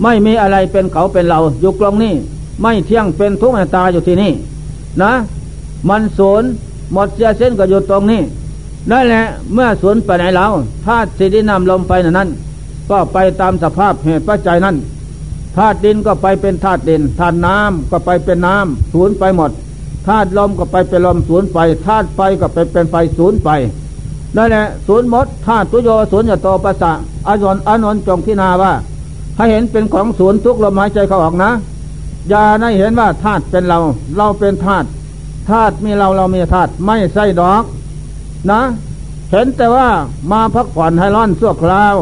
[0.02, 2.14] ไม่มีอะไรเป็นเขาเป็นเราอยู่กลงนี้
[2.62, 4.32] ไม่เที่ยงเป็นทุกข์ตาอยู่ที่นี่
[5.02, 5.12] นะ
[5.90, 6.50] มันศูนย์
[6.94, 8.22] หมดเสียเส้นก็อยู่ตรงนี้
[8.92, 10.52] นั่นแหละเมื่อศูนย์ไปไหนแล้ว
[10.86, 12.30] ธาตุสี่ดินนำลมไปนั้น
[12.92, 14.76] ก็ไปตามสภาพเหตุปัจจัยนั้น
[15.58, 19.52] ธาตุดินก็ไปเป็นธาตุดินธาตุน้ำก็ไปเป็นน้ำศูนย์ไปหมด
[20.08, 23.50] ธาตุลมก็ไปเป็นลมศูนย์ไปธาตุไฟก็ไปเป็นไฟศูนย์ไป
[24.36, 26.92] นั่นแหละศูนย์หมดธาตุตุโยศูนย์ยโตปัสสะ
[27.28, 28.74] อานนอานนจงพินาว่า
[29.38, 31.52] ให้เห็นเป็นของศูนย์ทุกลมหายใจเขาออกนะ
[32.30, 33.80] อย่าได้เห็นว่าธาตุเป็นเรา
[34.18, 34.88] เราเป็นธาตุ
[35.50, 37.64] ธาตุมีเราเรามีธาตุไม่ใช่ดอก
[38.52, 38.62] นะ
[39.32, 39.88] เห็นแต่ว่า
[40.32, 41.96] มาพักผ่อนให้ร้อนชั่วคราว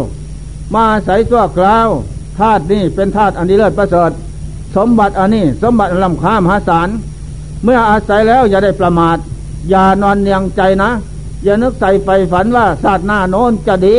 [0.75, 1.88] มาใส่ชั่วคราว
[2.39, 4.12] ธาตุนี่เป็นธาตุอันดีเลิศประเสริฐ
[4.75, 6.89] สมบัติอันนี้สมบัติลำค้ามหาศาล
[7.63, 9.17] เมื่ออาศัยแล้วอย่าได้ประมาท
[9.69, 10.89] อย่านอนเนียงใจนะ
[11.43, 13.97] อย่านึกใส่ไฟฝันว่าศาสตร์หน้าโน้นจะดี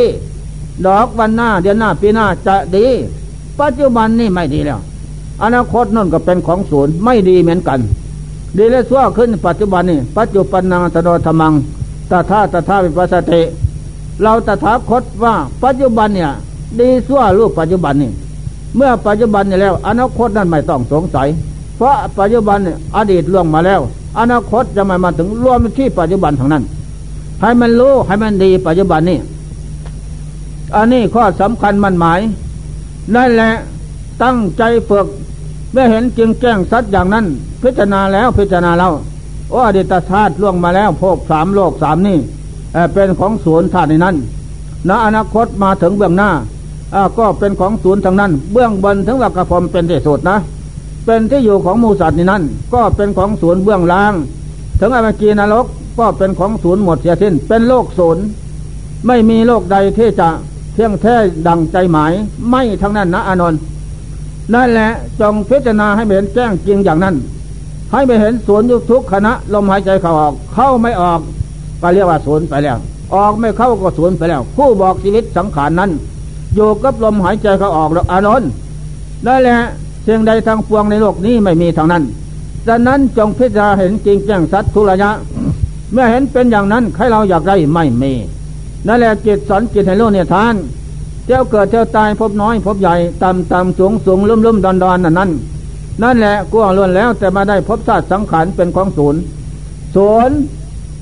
[0.85, 2.87] ดอกวันหน้าเดือนหน้าปีหน้าจะดี
[3.59, 4.79] ปัจจุบันนี่ไม่ดีแล้ว
[5.43, 7.79] อนาคตนั่นก็เป็นของศูนย์ไม่ดีเหมือนกัน
[8.57, 11.53] ดีและชั่วขึ้นปัจจุบันนี่ปัจจุบันนางตโนธรรมัง
[12.11, 13.41] ตถาตถาวิปัสสติ
[14.21, 16.31] เราตถาคตว่าปัจจุบันเนี่ย
[16.79, 18.11] ดีสั่วรูปปัจจุบันนี่
[18.75, 21.27] เมื่อปัจจุบันนี่แล้ว อนาคตนั้นไม่ต้องสงสัย
[21.77, 23.81] เพราะปัจจุบันเนี่ยอดีตล่วงมาแล้ว
[24.19, 26.63] อนาคตจะไมามาถึงรวมที่ปัจจุบันทางนั้น
[27.41, 29.19] ให้มันรู้ให้มันดีปัจจุบันนี่
[30.75, 32.19] อันนี้ข้อสำคัญมันหมาย
[33.15, 33.51] นั่นแหละ
[34.23, 35.07] ตั้งใจฝึก
[35.71, 37.25] เมื่อเห็นจริงแจ้งสัตว์อย่างนั้น
[37.63, 38.93] พิจารณาแล้วพิจารณาแล้ว
[39.49, 42.17] โอ้อดีตชาติล่วงมาแล้วพบสามโลกสามนี่
[42.93, 44.15] เป็นของศูนย์ธาตุในนั้น
[44.89, 46.29] ณอนาคตมาถึงเบื้องหน้า
[47.19, 50.37] ก็เป็นของศูนย์ทางนั้น เบื้องบนถึงว่ากระพรมเป็นที่สุดนะ
[51.05, 54.13] เป็นที่อยู่ของมูสัตว์ในนั้นก็เป็นของศูนย์เบื้องล่าง
[54.79, 55.65] ถึงอเมกีนรก
[55.99, 58.23] ก็เป็นของศูนย์หมดเสียสิ้น เป็นโลกศูนย์
[59.07, 60.29] ไม่มีโลกใดที่จะ
[60.73, 61.15] เที่ยงแท้
[61.47, 62.11] ดังใจหมาย
[62.49, 63.59] ไม่ทั้งนั้นนะอานนท์
[64.53, 64.89] นั่นแหละ
[65.21, 67.15] จงพิจารณาให้เห็นแจ้งจริงอย่างนั้น
[67.91, 71.19] ให้ไปเห็นศูนย์ยุทุกขณะลมหายใจเข้าออก เข้าไม่ออก
[71.81, 72.77] ก็เรียกว่าศูนย์ไปแล้ว
[73.15, 75.91] ออกไม่เข้าก็ศูนย์ไปแล้ว ผู้บอกชีวิตสังขารนั้น
[76.55, 78.49] อยู่กับลมหายใจเขาออกแล้วอานนท์
[79.25, 79.57] นั่นแหละ
[80.03, 82.03] เสียงใดทางปวงในโลกนี้ไม่มีทางนั้น
[82.67, 85.09] ดังนั้นจงพิจารณาเห็นจริงแจ้งสัตว์ทุระยะ
[85.91, 88.13] เมื่อเห็นเป็นอย่างนั้นใครเราอยากได้ไม่มี
[88.87, 90.55] นั่นแหละจิตสอนจิตให้โลเนี่ยทาน
[91.27, 95.31] เจ้าเกิดเจ้าตายพบน้อยพบใหญ่ต่ำต่ำสูงสูงลุ่มลุ่มดอนดอนนั่นนั่น
[96.03, 99.21] นั่นแหละกลัวล้วนแล้วแต่มาได้พบชาติสังขารเป็นของศูนย์
[99.95, 100.37] ศูนย์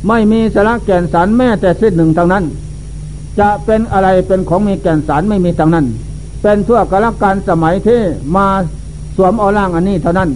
[0.08, 2.44] ไม่มีสาระแก่นสารแม้แต่สิ้นหนึ่งทางนั้น
[3.40, 5.86] จะเป็นอะไรเป็นของมีแก่นสารไม่มีทางนั้น
[6.42, 8.00] เป็นทั่วกาลการสมัยที่
[8.36, 8.48] มา
[9.16, 10.30] สวมเอาล่างอันนี้เท่านั้น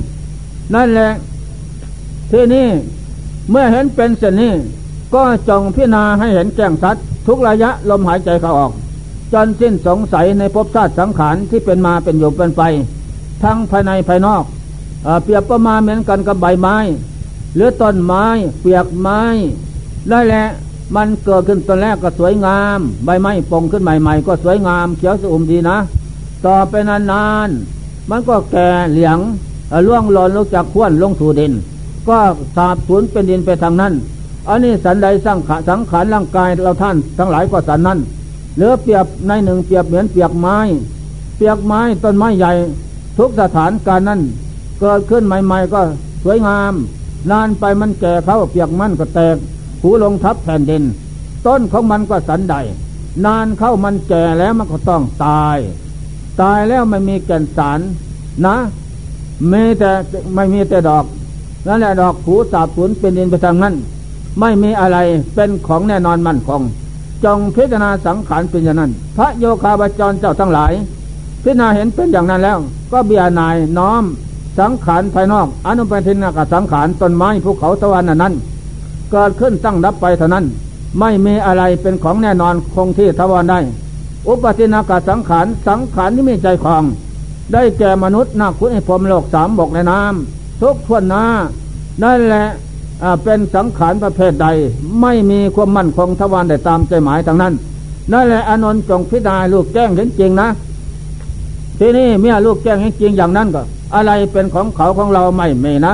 [0.73, 1.11] นั่นแหละ
[2.31, 2.67] ที่นี่
[3.49, 4.53] เมื่อเห็นเป็นเช่นนี้
[5.13, 8.71] ก็จงพิจารณาให้เห็นแจ้งสัตว์ทุกระยะลมหายใจเขาออก
[9.33, 12.61] จนสิ้นสงสัยในภพชาติสังขารที่เป็นมาเป็นอยู่เป็นไป
[13.43, 14.43] ทั้งภายในภายนอก
[15.03, 16.75] เเปรียบประมาณเหมือนกันกับใบไม้
[17.55, 18.25] หรือต้นไม้
[18.61, 19.21] เปียกไม้
[20.09, 20.45] ได้แหละ
[20.95, 25.77] มันเกิดขึ้นตอนแรกก็สวยงาม ใบไม้ปงขึ้นใหม่ๆ ก็สวยงาม เขียวสุมดีนะ
[26.45, 29.17] ต่อไปนานๆ มันก็แก่เหลียง
[29.87, 31.53] ล่วงหล่นลงจากข้วนลงสู่ดิน
[32.07, 32.17] ก็
[32.55, 33.93] สาบสูญเป็นดินไปทางนั้น
[34.47, 37.99] อันนี้สันใดสร้างสังขารร่างกายเราท่านทั้งหลายก็สันนั้น
[38.55, 40.57] เหลือเปียบในหนึ่งเปียบเหมือนเปียกไม้
[41.37, 42.51] เปียกไม้ต้นไม้ใหญ่
[43.17, 44.21] ทุกสถานการนั้น
[44.79, 45.81] เกิดขึ้นใหม่ ๆ ก็
[46.23, 46.73] สวยงาม
[47.31, 49.37] นานไปมันแก่เขาเปียกมันก็แตก
[49.81, 50.83] หูลงทับแผ่นดิน
[51.45, 52.55] ต้นของมันก็สันใด
[53.25, 55.57] นานเข้ามันแก่แล้วมันก็ต้องตาย
[56.41, 57.79] ตายแล้วไม่มีแก่นสาร
[58.45, 58.55] นะ
[59.51, 59.91] มีแต่
[60.35, 61.05] ไม่มีแต่ดอก
[61.67, 63.75] นั่นแหละดอกผูสาบสูญเป็นดินไปทางนั้น
[64.39, 64.97] ไม่มีอะไร
[65.35, 66.61] เป็นของแน่นอนมั่นคง
[67.23, 70.71] จงพิจารณาสังขารเป็นอย่างนั้น พระโยคาบาจรเจ้าทั้งหลาย
[71.43, 72.57] พิจารณาเห็นเป็นอย่างนั้นแล้ว
[72.91, 74.03] ก็เบียนายน้อม
[74.59, 78.33] สังขารภายนอก อนุปทินากับสังขารต้นไม้ภูเขาตะวันนั้น
[79.11, 80.45] เกิดขึ้นตั้งดับไปเท่านั้น
[80.99, 83.59] ไม่มีอะไรเป็นของแน่นอนคงที่ทวารได้
[84.27, 86.83] อุปตินากาสังขารสังขารที่มีใจคลอง
[87.53, 91.23] ได้แก่มนุษย์นาคุณให้พรมโลกสามบกในน้ำทุกทวนนา
[92.03, 92.45] นั่นแหละ
[93.23, 94.47] เป็นสังขารประเภทใด
[95.01, 97.53] ไม่มีความมั่นคงทวารได้ตามใจหมายทางนั้น
[98.13, 100.47] นั่นแหละอนนท์จงพิจารณาลูกแจ้งเห็นจริงนะ
[101.79, 103.61] ทีนี้เมื่อลูกแจ้งเห็นจริงอย่างนั้นก็
[103.95, 105.93] อะไรเป็นของเขาของเราไม่มีนะ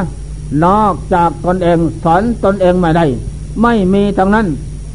[0.66, 3.06] นอกจากตนเองสอนตนเองไม่ได้
[3.62, 4.48] ไม่มีทางนั้น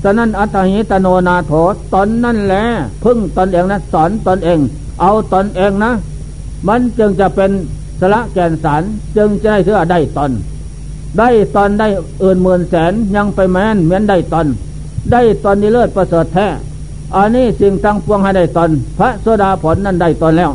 [0.02, 1.52] ฉะนั้นอัตหิตโนนาโถ
[1.94, 2.64] ตนนั่นแหละ
[3.04, 4.58] พึ่งตนเองนะสอนตนเอง
[5.00, 5.92] เอาตนเองนะ
[6.68, 7.50] มันจึงจะเป็น
[8.00, 8.82] สละแก่นสาร
[9.16, 10.30] จึงจะได้เชื่อได้ตน
[11.18, 11.88] ได้ตอนได้
[12.20, 14.46] เอื่นหมื่นแสนยังไปแม้นเหมือนได้ตน
[15.12, 16.46] ได้ตอนนี้เลิศประเสริฐแท้
[17.16, 20.50] อันนี้สิ่งตั้งปวงให้ได้ตน พระโสดาผลนั้นได้ตนแล้ว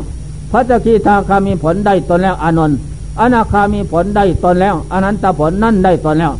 [0.50, 2.78] พระจักขีทาคามีผลได้ตนแล้วอานนท์
[3.20, 6.32] อนาคามีผลได้ตนแล้วอนันตผลนั่นได้ตนแล้ว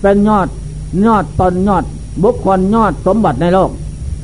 [0.00, 0.48] เป็นยอด
[1.06, 1.84] ยอดตนยอด
[2.22, 3.70] บุคคลยอดสมบัติในโลก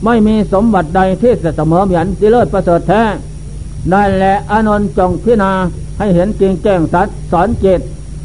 [0.05, 3.03] ไม่มีสมบัติใดที่จะเสมอเหมือนสิเลิศประเสริฐแท้
[3.93, 5.53] นั่นแหละอนนท์จงพิณา
[5.99, 7.81] ให้เห็นจริงแจ้งสัตว์สอนจิต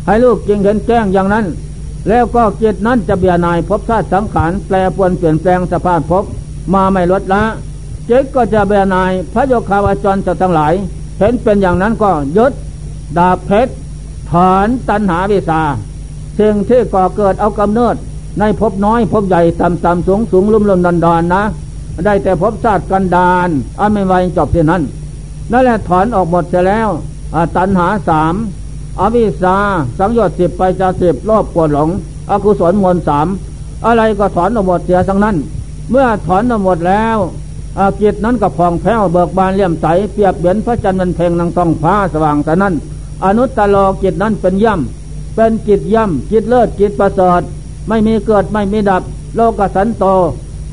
[0.05, 1.45] ให้ลูกจริงเห็นแจ้งอย่างนั้น
[2.07, 6.23] แล้วก็จิตนั้นจะเบียนายพบชาติสังขารแปรปวนเปลี่ยนแปลงสภาพพบ
[6.73, 7.43] มาไม่ลดละ
[8.07, 10.73] เจตก็จะเบียนายพระโยคาวาจรจะทั้งหลาย
[11.19, 12.53] เห็นเป็นอย่างนั้นก็ยึด
[13.17, 13.73] ดาบเพชร
[14.31, 15.61] ถอนตัณหาวิสา
[16.39, 17.95] สิ่งที่ก่อเกิดเอากำเนิด
[18.39, 21.43] ในภพน้อยภพใหญ่ต่ำต่ำสูงสูงลุ่มลุ่มดอนดอนนะ
[22.05, 24.81] ได้แต่ภพชาติกันดานอันไม่ไวจบที่นั้น
[25.51, 26.89] นั่นแหละถอนออกหมดเสียแล้ว
[27.57, 28.33] ตัณหาสาม
[28.99, 29.57] อวิสา
[29.99, 31.89] สังโยชน์สิบไปจะสิบรอบกวดหลง
[32.29, 33.27] อกุศลมวลสาม
[33.85, 35.35] อะไรก็ถอนออกหมดเสียทั้งนั้น
[35.89, 37.17] เมื่อถอนออกหมดแล้ว
[37.79, 42.73] อากิจนั้นก็พองแผ้วเบิกบานเลี่ยมใสเปียบเหมือนพระจันทร์มันเพ่งนางต้องฟ้าสว่างแต่นั้น
[43.25, 47.41] อนุตตโลกิจนั้นเป็นย่ำเป็นจิตย่ำจิตเลิศจิตประเสริฐ
[47.87, 49.03] ไม่มีเกิดไม่มีดับ
[49.35, 50.05] โลกสันโต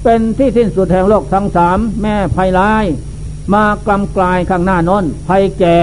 [0.02, 2.84] เป็นที่สิ้นสุดแห่งโลกทั้งสามแม่ภัยร้าย
[3.54, 5.76] มากำกลายข้างหน้านนภัยแก่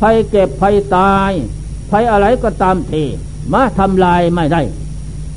[0.00, 1.30] ภัยเจ็บภัยตาย
[1.90, 3.02] ภัยอะไรก็ตามที
[3.52, 4.62] มาทำลายไม่ได้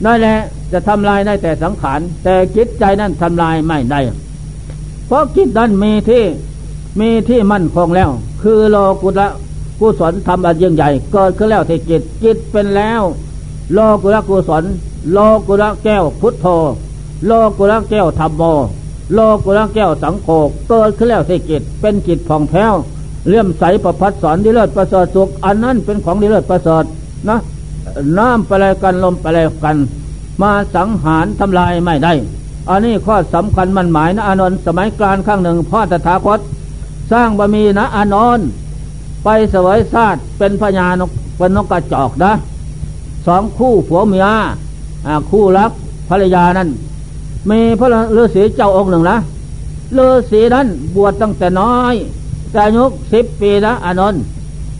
[0.06, 0.38] นั่นแหละ
[0.72, 4.00] จะทำลายได้แต่สังขารแต่จิตใจนั้นทำลายไม่ได้
[5.08, 6.24] เพราะจิตนั้นมีที่
[7.00, 8.10] มีที่มั่นคงแล้ว
[8.42, 9.28] คือโลกุตละ
[9.80, 13.02] กุศลทำอันยิ่งใหญ่ เกิดขึ้นแล้วที่จิตจิตเป็นแล้ว
[13.74, 14.64] โลกุตะกุศล
[15.14, 16.46] โลกุตะแก้วพุทโธ
[17.26, 18.44] โลกุตะแก้วธรรมโม
[19.14, 20.28] โลกุตะแก้วสังโฆ
[20.70, 22.74] เกิดขึ้นแล้วที่จิตเป็นจิตผ่องแผ้ว
[23.28, 26.84] เลื่อมใสประพัดสอนดีเลิศประเสริฐสุขอันนั้นเป็นของดีเลิศประเสริฐ
[27.30, 27.38] นะ
[28.18, 29.78] น้ำไปเลยกันลมไปเลยกัน
[30.42, 32.14] มาสังหารทำลายไม่ได้
[32.70, 36.40] อันนี้ข้อสำคัญมันหมายนะอานนท์สมัยกลางข้างหนึ่งพ่อตถาคต
[37.12, 38.48] สร้างบะมีนะอานนท์
[39.26, 42.34] ไปเสวยชาติเป็นพญานกเป็นนกกระจอกนะ
[43.28, 44.28] สองคู่ผัวเมีย
[45.30, 45.72] คู่รัก
[46.10, 46.70] ภรรยานั้น
[47.50, 49.18] มีพระฤาษีเจ้าองค์หนึ่งนะ
[49.98, 51.96] ฤาษีนั้นบวชตั้งแต่น้อย
[52.52, 54.22] แต่อายุสิบปีนะอานนท์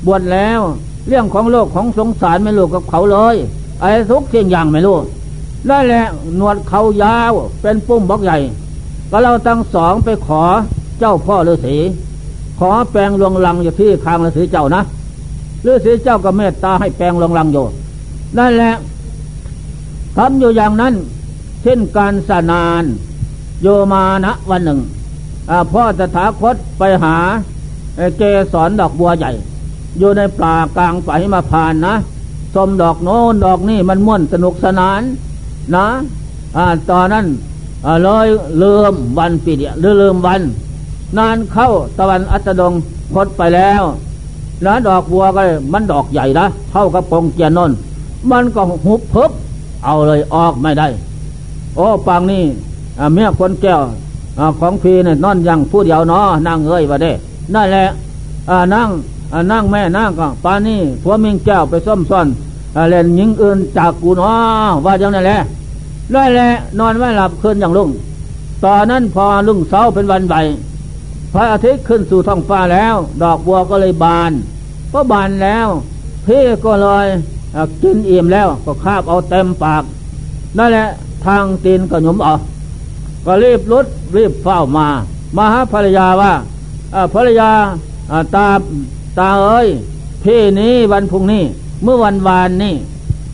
[0.06, 0.60] บวชแล้ว
[1.08, 3.36] เรื่องของโลกของสงสารไม่รู้กับเขาเลย
[3.82, 4.98] ไอ้ทุกเสียงอย่างไม่รู้
[5.68, 6.06] ได้แหละ
[6.38, 8.38] หนวดเขายาวเป็นปุ้มบล็อกใหญ่
[9.12, 10.42] ก็เราตั้งสองไปขอ
[11.00, 11.76] เจ้าพ่อฤาษี
[12.60, 14.82] ขอแปลงลวงลังอยู่ที่คางฤาษีเจ้านะ
[15.68, 17.66] ฤาษีเจ้าก็เมตตาให้แปลงลวงลังอยู่
[18.38, 18.74] นั่นแหละ
[20.18, 20.94] ทำอยู่อย่างนั้น
[21.64, 22.84] เช่นการสนาน
[23.62, 24.80] โยมานะวันหนึ่ง
[25.72, 27.16] พ่อตถาคตไปหา
[28.18, 29.32] เกสรดอกบัวใหญ่
[30.00, 31.96] อยู่ในป่ากลางป่าหิมาพานนะ
[32.56, 35.02] สมดอกโน้นดอกนี่มันม่วนสนุกสนาน
[35.76, 35.88] นะ
[36.58, 37.26] อะตอนนั้น
[38.04, 38.28] เลย
[38.62, 40.42] ลืมวันปีเดียหรือลืมวัน
[41.18, 42.74] นานเข้าตะวันอัตดง
[43.14, 43.84] พดไปแล้ว
[44.64, 45.42] แล้วดอกบัวก็
[45.74, 47.72] มันดอกใหญ่นะเท่ากับปงเกียนนน
[48.32, 49.32] มันก็หุบเพิบ
[49.84, 50.88] เอาเลยออกไม่ได้
[51.76, 52.44] โอ้ปางนี่
[53.14, 53.82] เมียคนแก้ว
[54.60, 57.12] ของพีเนี่ยนอนยังพูดเดียวเนาะนั่งเอ้ยวะเด้
[57.54, 57.86] นั่นแหละ
[58.74, 58.88] นั่ง
[59.52, 62.28] นั่งแม่นั่งก็ปานี่ผัวมิงแก้วไปซ่อมซ่อน
[62.90, 65.38] เล่นยิงอื่นจากกูเนาะว่าอย่างนั้นแหละ
[66.14, 67.90] นั่นแหละนอนไม่หลับคืนอย่างลุ่ง
[68.64, 70.36] ตอนนั้นพอลุ่งเสาเป็นวันใบ
[71.34, 74.32] พระอาทิตย์ขึ้นสู่ท้องฟ้าแล้ว ดอกบัวก็เลยบาน
[74.94, 75.68] ก็บานแล้ว
[76.26, 77.08] พี่ก็เลย
[77.84, 79.84] กินอิ่มแล้วก็คาบเอาเต็มปาก
[80.58, 80.88] นั่นแหละ
[81.26, 82.34] ทางตีนก็หยุมเอา
[83.26, 83.86] ก็รีบรุด
[84.16, 84.88] รีบเฝ้ามา
[85.38, 86.34] มาหาภรรยาว่า
[87.14, 87.52] ภรรยา
[88.36, 88.48] ตา
[89.20, 89.68] ตาเอ้ย
[90.24, 91.44] พี่นี้วันพุ่งนี้
[91.84, 92.76] เมื่อวันวานนี่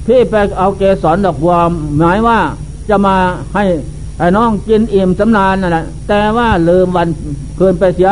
[0.06, 1.56] พี่ไปเอาเกสรดอกบัว
[1.98, 2.40] หมายว่า
[2.90, 3.16] จะมา
[3.56, 3.64] ให้
[4.22, 7.08] ไอ้น้องกินอิ่มสำนานนั่นแหละแต่ว่าลืมวัน
[7.58, 8.12] เกินไปเสีย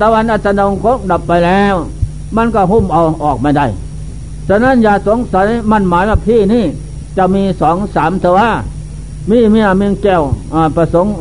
[0.00, 1.74] ตะวันอัจฉริยดับไปแล้ว
[2.36, 3.66] มันก็หุ้มเอาออกไม่ได้
[4.48, 6.64] ฉะนั้นอย่าสงสัยมันหมายว่าพี่นี่
[7.16, 8.50] จะมีสองสามเถอะว่า
[9.30, 10.22] มีเมียเมียงแก้ว
[10.76, 11.12] ประสงค์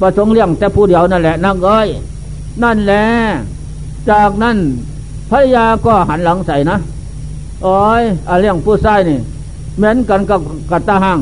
[0.00, 1.88] ประสงค์เลี้ยงแต่ผู้เดียวนั่นแหละนั่งเอ้ย
[2.62, 3.04] นั่นแหละ
[4.10, 4.56] จากนั้น
[5.30, 6.76] ภรรยาก็หันหลังใส่นะ
[7.62, 9.18] โอ้ยอาเลี้ยงผู้ชายนี่
[9.76, 11.18] เหมือนกันกับกัตตาหัง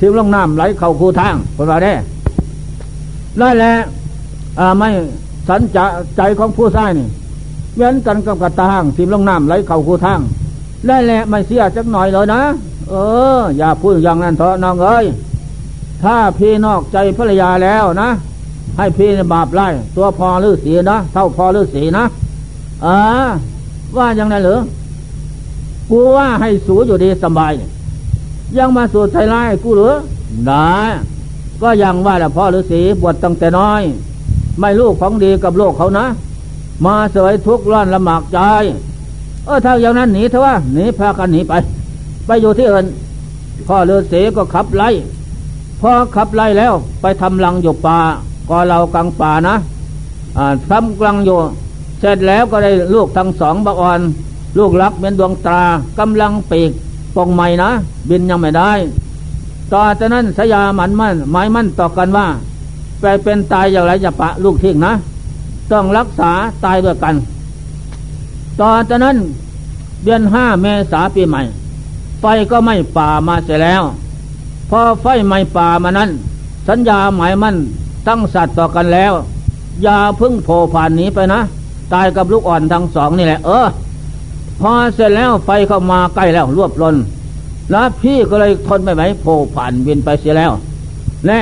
[0.00, 1.92] ทิมลงน้ำไหลเข่าคูทางคนว่าได้
[3.40, 3.74] นั่นแหละ
[4.78, 4.88] ไม่
[5.48, 5.84] สันจะ
[6.16, 7.06] ใจของผู้ชายนี่
[7.74, 10.20] เหมือนกันกับกัตตางทิมลงน้ำไหลเข่าคูทาง
[10.88, 12.42] นั่นแหละไม่เสียจักหน่อยเลยนะ
[12.88, 12.94] เอ
[13.38, 15.06] อ อย่าพูดอย่างนั้นเถอะน้องเอ้ย
[16.02, 18.08] ถ้าพี่นอกใจภรรยาแล้วนะ
[18.76, 22.04] ให้พี่บาปไล่ตัวพอหรือสีนะเท่าพอหรือสีนะ
[22.84, 22.96] อ่า
[23.96, 24.60] ว่าอย่างนั้นหรือ
[25.90, 27.66] กูว่าให้สูอยู่ดีสบายยั
[28.66, 29.94] งมาสูดใส่ไล่กูหรือ
[30.46, 30.66] ได้
[31.62, 33.82] ก็ยังว่าแหละพ่อหรือสีบวชตั้งแต่น้อย
[34.58, 36.06] ไม่ลูกของดีกับโลกเขานะ
[36.84, 38.38] มาเสวยทุกข์ร้อนลำบากใจ
[39.44, 41.52] เออถ้าอย่างนั้นหนีเถอะว่าหนีพากันหนีไป
[42.26, 42.86] ไปอยู่ที่อื่น
[43.66, 44.88] พ่อฤาษีก็ขับไล่
[45.80, 47.98] พอขับไล่แล้วไปทำรังอยู่ป่า
[48.48, 49.54] ก็เรากลางป่านะ
[50.70, 51.38] ทำกลางอยู่
[52.00, 54.00] เสร็จแล้วก็ได้ลูกทั้งสองบักอ่อน
[54.58, 55.60] ลูกรักเป็นดวงตา
[55.98, 56.72] กำลังปีก
[57.14, 57.70] ปองใหม่นะ
[58.08, 58.72] บินยังไม่ได้
[59.72, 62.26] ต่อจากนั้นสยามันมั่นหมายมั่นต่อกันว่า
[63.00, 64.92] ไปเป็นตายอย่างไรจะปะลูกทิ้งนะ
[65.72, 66.30] ต้องรักษา
[66.64, 67.14] ตายด้วยกัน
[68.60, 69.16] ต่อจากนั้น
[70.04, 71.42] เดือนห้าเมษาปีใหม่
[72.20, 73.82] ไฟก็ไม่ป่ามาเสียแล้ว
[74.70, 76.10] พอไฟไม้ป่ามานั้น
[76.68, 77.56] สัญญาหมายมั่น
[78.08, 79.12] ตั้งสัตว์ต่อกันแล้ว
[79.82, 81.40] อย่าพึ่งโผผ่านหนีไปนะ
[81.92, 83.66] ตายกับลูกอ่อนทั้งสองนี่แหละ เออ
[84.60, 86.96] พอเสร็จแล้วไฟเข้ามาใกล้แล้วรวบลน
[87.70, 90.52] แล้วพี่ก็เลยทนไม่ไหวโผผ่านวินไปเสียแล้ว
[91.26, 91.40] แน่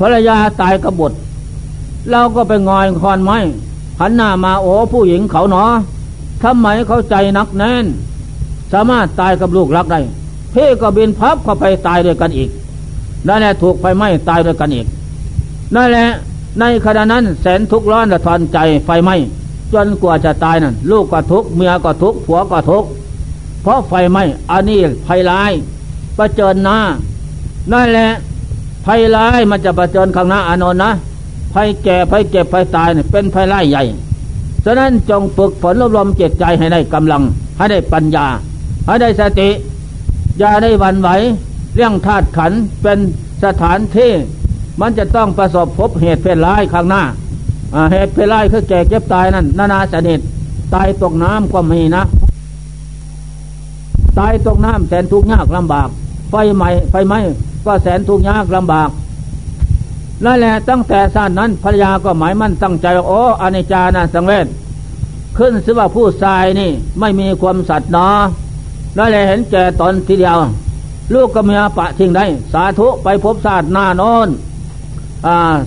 [0.00, 1.12] ภรรยาตายกบฏ
[2.10, 3.38] เราก็ไปงอยคอนไม้
[4.00, 5.70] หันหน้ามาโอ้ผู้หญิงเขาเนาะ
[6.42, 7.84] ทำไมเขาใจนักแน่น
[8.72, 10.00] สามารถตายกับลูกรักได้
[10.54, 12.48] พี่ก็บินพับเข้าไปตายด้วยกันอีก
[13.26, 14.86] นั่นแหละถูกไฟไหม้ตายด้วยกันอีก
[15.74, 16.06] นั่นแหละ
[16.60, 19.16] ในขณะนั้นแสนทุกข์ร้อนระทอนใจไฟไหม้
[19.72, 22.84] จนกว่าจะตายนั่นลูกก็ทุกเมียก็ทุกผัวก็ทุก
[23.62, 25.52] เพราะไฟไหม้อันนี้ภัยร้าย
[26.18, 26.78] ประเจิญหน้า
[27.72, 28.08] นั่นแหละ
[28.86, 30.90] ภัยร้ายมันจะประเจิญข้างหน้าอานนท์นะ
[31.54, 33.82] ภัยแก่ภัยเก็บภัยตายเนี่ยเป็นภัยร้ายใหญ่
[34.64, 37.22] ฉะนั้นจงฝึกฝนรวบรวมจิตใจให้ได้กำลัง
[37.56, 38.26] ให้ได้ปัญญา
[38.86, 39.50] ให้ได้สติ
[40.38, 41.08] อย่าได้วันไหว
[41.74, 42.98] เรื่องธาตุขันเป็น
[43.44, 44.10] สถานที่
[44.80, 47.02] มันจะต้องประสบพบเหตุเพศร้ายข้างหน้า
[47.90, 50.20] เหตุเพศร้ายคือแก่เก็บตายนั่นนานาสนิท
[50.74, 52.02] ตายตกน้ำก็มีนะ
[54.18, 55.88] ตายตกน้ำแสนทุกข์ยากลำบาก
[56.30, 57.18] ไฟไหม้ไฟไหม้
[57.66, 58.90] ก็แสนทุกข์ยากลำบาก
[60.24, 64.46] นั่นแหละตั้งแต่ชาตินั้นภรรยาก็หมายมั่นตั้งใจโอ้อนิจจานะสังเวช
[65.38, 68.18] ขึ้นสิว่าผู้ชายนี่ ไม่มีความสัตย์เนาะ
[68.98, 70.38] นั่นแหละเห็นแก่ตนทีเดียว
[71.14, 74.28] ลูกก็เมียปะทิ้งได้ สาธุไปพบชาสติหน้านอน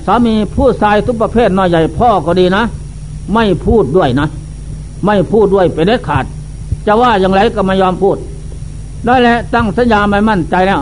[0.05, 2.63] สามีผู้ชายทุกประเภทน้อยใหญ่พ่อก็ดีนะ
[3.33, 4.27] ไม่พูดด้วยนะ
[5.05, 6.25] ไม่พูดด้วยเป็นเด็ดขาด
[6.87, 8.17] จะว่าอย่างไรก็ไม่ยอมพูด
[9.07, 10.81] นั่นแหละตั้งสัญญาไม่มั่นใจแล้ว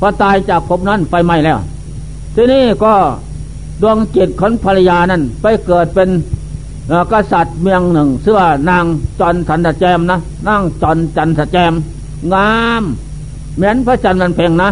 [0.00, 1.58] พอตายจากภพนั้นไฟไหม้แล้ว
[2.34, 2.94] ทีนี้ก็
[3.82, 6.08] ดวงจิตของภรรยานั้นไปเกิดเป็น
[7.12, 8.84] กษัตริย์เมืองหนึ่งชื่อว่านาง
[9.20, 11.72] จอนสันตแจมนะนางจอนจันทแจม
[12.34, 12.82] งาม
[13.56, 14.70] เหมือนพระจันทร์มันเพ่งนะ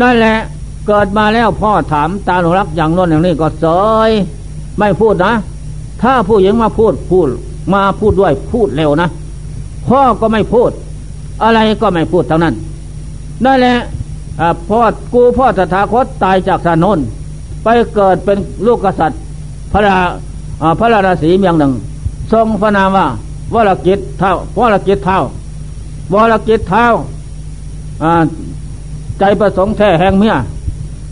[0.00, 0.36] นั่นแหละ
[0.86, 3.66] เกิดมาแล้วพ่อถามตาหนูรักอย่างน้นอย่างนี้ก็เส
[4.08, 4.10] ย
[4.78, 5.32] ไม่พูดนะ
[6.02, 7.28] ถ้าผู้หญิงมาพูดพูด
[7.74, 9.08] มาพูดด้วยพูดเร็วนะ
[9.88, 10.70] พ่อก็ไม่พูด
[11.42, 12.54] อะไรก็ไม่พูดเท่านั้น
[13.44, 13.76] นั่นแหละ
[14.68, 14.78] พ่อ
[15.14, 16.98] กูพ่อสถาคตตายจากสานน
[17.62, 19.20] ไปเกิดเป็นลูกกษัตริย์
[19.72, 19.98] พระรา
[20.80, 21.72] พระราศีเมียงหนึ่ง
[22.32, 23.06] ทรงพระนามว่า
[23.54, 25.20] วรกิจเท่าวรกิจเท่า
[26.14, 26.86] วรกิจเท่า
[29.18, 30.34] ใจประสงค์แท้แห่งเมีย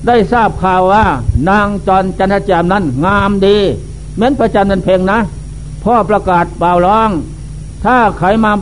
[0.06, 1.04] ได้ทราบข่าวว่า
[1.48, 3.56] นางจรจันทจามนั้นงามดี
[4.14, 5.18] เหมือนประจันนันเพลงนะ
[5.84, 7.10] พ่อประกาศเปล่าร้อง
[7.84, 8.52] ถ้าใครมา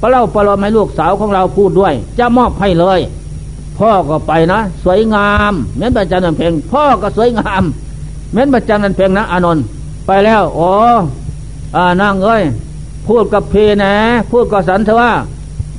[0.00, 3.00] ประเล่าประโลมให้ลูกสาวของเราพูดด้วย จะมอบให้เลย
[3.78, 7.62] พ่อก็ไปนะ สวยงามเหมือนประจันนันเพลง พ่อก็สวยงาม
[8.30, 9.64] เหมือนประจันนันเพลงนะอานนท์
[10.06, 10.68] ไปแล้วโอ้
[11.76, 12.42] อานางเอ้ย
[13.08, 13.94] พูดกับเพีนะ
[14.30, 15.12] พูดกับสันเถอะว่า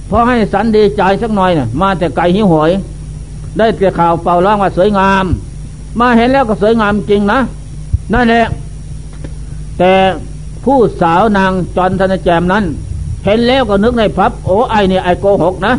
[0.10, 2.72] พอให้สันดีใจสักหน่อยเนี่ยมาแต่ไก่หิวหอย
[3.58, 5.26] ได้แต่ข่าวเป่าร้องว่าสวยงาม
[6.00, 7.40] มาเห็นแล้วก็สวยงามจริงนะ
[8.14, 8.46] นั่นแหละ
[9.80, 9.92] แต่
[10.64, 12.64] ผู้สาวนางจอนธนแจมนั้น
[13.26, 15.74] เห็นแล้วก็นึกในพับ โอ้ไอเนี่ยไอโกหกนะ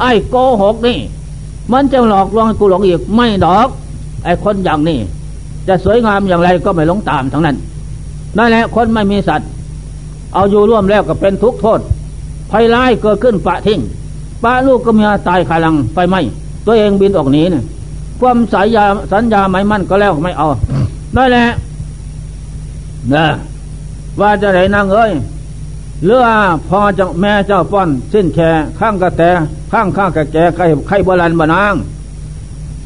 [0.00, 0.98] ไอโกหกนี่
[1.72, 3.68] มันจะหลอกลวงกูหลงอีกไม่ดอก
[4.24, 4.98] ไอ้คนอย่างนี้
[5.68, 7.56] จะสวยงามอย่างไรก็ไม่หลงตามทั้งนั้น
[8.36, 9.48] นั่นแหละคนไม่มีสัตว์
[10.34, 11.80] เอาอยู่ร่วมแล้วก็เป็นทุกข์โทษ
[12.50, 13.80] ภัยร้ายเกิดขึ้นปะทิ้ง
[14.42, 16.16] ปะลูกก็มีตายคาลังไฟไหม
[16.68, 17.64] ตัวเองบินออกหนีเนี่ย
[18.20, 20.48] ความสายยาสัญญาไม่มั่นก็แล้วไม่เอา
[21.16, 21.46] นั่นแหละ
[23.14, 23.26] นะ
[24.20, 25.12] ว่าจะไหนนางเอ้ย
[26.04, 26.26] เรือ
[26.68, 29.22] พอจะแม่เจ้าป้อนสิ้นแค่ข้างกระแต
[29.72, 31.74] ข้างข้างกระแกไข่ไข่โบราณบานาง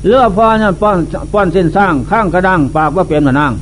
[0.04, 0.98] เรือพอเนี่ยป้อน
[1.32, 3.52] ป้อนสิ้นสร้างข้างกระดังปากว่าเปลี่ยนบานาง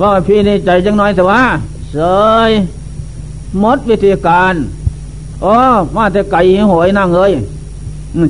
[0.00, 1.40] ว่าพี่นี่ใจจังน้อยแต่ว่า
[1.92, 1.96] เส
[2.48, 2.50] ย
[3.62, 4.54] มดวิธีการ
[5.44, 5.56] อ๋อ
[5.96, 7.32] มาแต่ไก่หอยนางเอ้ย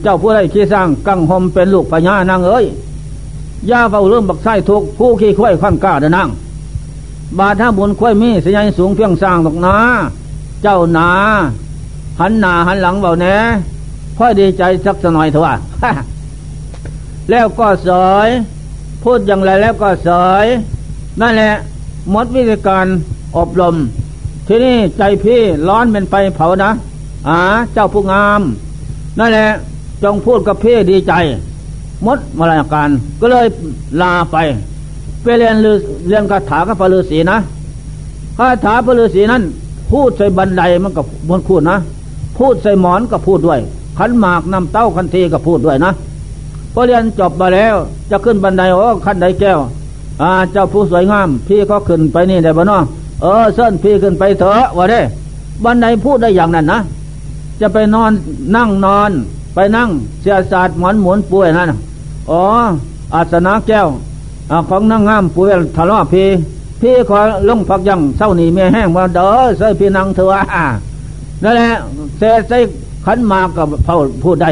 [0.02, 2.64] เจ้าผู้ใดขี้สร้างกังหมเป็นลูกปัญญานางเอ้ย
[3.70, 6.28] ย่าเฝ้าเริ่มบักไส้ทุกผู้ขี้ข้อยขั้นกล้าเดินนาง
[7.38, 9.76] บาถ้าบุญค่อยมีสยายสูงเพียงสร้างตกนา
[10.62, 11.08] เจ้านา
[12.20, 13.36] หันหนาหันหลังเบาแน่
[14.16, 15.58] พ่อดีใจสักหน่อยเถอะ
[17.30, 18.28] แล้วก็สอย
[19.02, 20.46] พูดอย่างไรแล้วก็สอย
[21.20, 21.52] นั่นแหละ
[22.14, 22.86] มดวิธีการ
[23.36, 23.74] อบรม
[24.46, 26.70] ที่นี่ใจพี่ร้อนเป็นไฟเผานะ
[27.28, 27.38] อ่า
[27.72, 28.40] เจ้าผู้งาม
[29.18, 29.48] นั่นแหละ
[30.04, 31.12] จงพูดกับพี่ดีใจ
[32.06, 32.88] มดมาลายการ
[33.20, 33.46] ก็เลย
[34.02, 34.36] ลาไป
[35.22, 35.56] ไปเรียน
[36.08, 37.38] เรียนคาถากับพระฤาษีนะ
[38.38, 39.42] คาถาพระฤาษีนั้น
[39.90, 41.76] พูดใส่บันไดมันกับมนคูดนะ
[42.38, 43.60] พูดใส่หมอนก็พูดด้วย
[43.98, 45.92] ขันหมากนำเต้าคันทีก็พูดด้วยนะ
[46.74, 47.74] พอเรียนจบมาแล้ว
[48.10, 49.58] จะขึ้นบันไดโอ้ขันไดแก้ว
[50.22, 52.82] อ่าเจ้าผู้สวยงาม พี่ก็ขึ้นไปนี่ได้บ่เนาะ
[53.22, 55.00] เออเส้นพี่ขึ้นไปเถอะวะเด้
[55.64, 56.78] บันไดพูดได้อย่างนั้นนะ
[57.60, 58.12] จะไปนอน
[58.56, 59.10] นั่งนอน
[59.54, 59.88] ไปนั่ง
[60.20, 61.72] เสียศาสตร์หมอนหมุนป่วยนั่น
[62.30, 62.42] อ๋อ
[63.14, 63.88] อาสนะแก้ว
[64.68, 66.26] ของนั่งงามปุยทะเลาะพี่
[66.80, 69.28] พี่ขอลงพักยังเศร้าหนีเมียแห้งมาเด้อ
[69.58, 70.44] ใส่พี่นางเถอะ
[71.42, 71.70] นั่นแหละ
[72.18, 72.58] เสใส่
[73.04, 73.62] ขันมาก็
[74.22, 74.50] พูดได้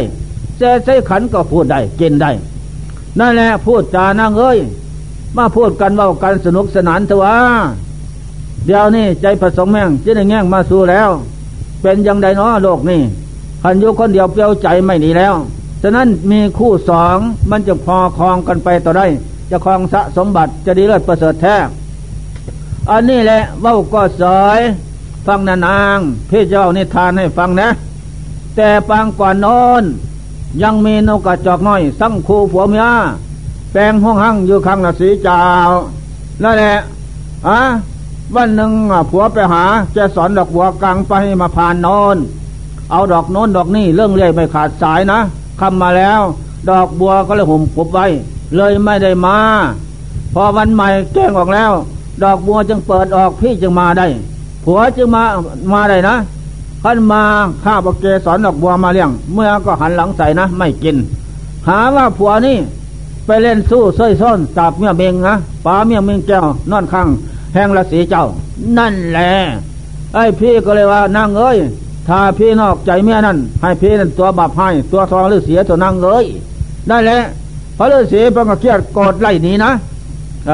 [0.59, 2.31] เสใส่ขันก็พูดได้กินได้
[3.19, 4.59] นั่นแหละพูดจานั่งเอ้ย
[5.37, 7.39] มาพูดกันว่ากันสนุกสนานเถอะ
[8.67, 11.09] เดี๋ยวนี้ใจผสมแม่งจะได้แง่งมาสู่แล้ว
[11.83, 13.01] เป็นยังไดเนาะโลกนี่
[13.63, 15.35] ขันอยุคนเดียวเปลี่ยวใจไม่หนีแล้ว
[15.83, 17.17] ฉะนั้นมีคู่สอง
[17.51, 19.07] มันจะพอคลองกันไปต่อได้
[19.51, 21.57] จะคลองสะสมบัติจะดีเลิศประเสริฐแท้
[22.91, 24.61] อันนี้แหละว่าก็สอย
[25.27, 25.99] ฟังนานาง
[26.31, 27.69] พี่เจ้านิทานให้ฟังนะ
[28.57, 29.83] แต่ปางก่อนนอน
[30.63, 32.87] ยังมีนกกระจอกน้อย สังคูผัวเมีย
[33.73, 35.39] แปลงห้องหั่งอยู่ข้างนาสีจ้า
[36.43, 36.75] นั่นแหละ
[37.49, 37.61] อะ
[38.35, 38.73] วันหนึ่ง
[39.11, 39.65] ผัวไปหา
[39.97, 42.17] จะสอนดอกบัวกลางไปมาผ่านนอน
[42.91, 45.19] เอาดอกโน้นดอกนี่เรื่องเรื่อยไม่ขาดสายนะ
[45.61, 46.21] คำมาแล้ว
[46.71, 48.07] ดอกบัวก็เลยห่มกบไว้
[48.57, 49.37] เลยไม่ได้มา
[50.35, 51.73] พอวันใหม่แจ้งออกแล้ว
[52.23, 54.07] ดอกบัวจึงเปิดออกพี่จึงมาได้
[54.65, 55.23] ผัวจึงมา
[55.73, 56.17] มาได้นะ
[56.83, 57.23] ขันมา
[57.65, 60.97] ข้าบเกสอนดอกบัวมาเลี้ยง เมื่อก็หันหลังใส่นะ ไม่กิน
[61.69, 62.57] หาว่าผัวนี่
[63.27, 65.35] ไปเล่นสู้ซ้ยซ้อนจับเมียเมงนะ
[65.65, 67.09] ป๋าเมียเมงแก้วนอนข้าง
[67.55, 68.25] แหงละสีเจ้า
[68.79, 69.31] นั่นแหละ
[70.15, 71.59] ไอ้พี่ก็เลยว่านั่งเอ้ย
[72.09, 76.27] ถ้าพี่นอกใจเมียนั่น ให้พี่นั่นตัวบาปให้ ตัวทองหรือเสียตัวนั่งเอ้ย
[76.89, 77.21] ได้แหละ
[77.77, 79.71] พระฤาษีเพิ่งก็เครียดโกรธไล่หนีนะ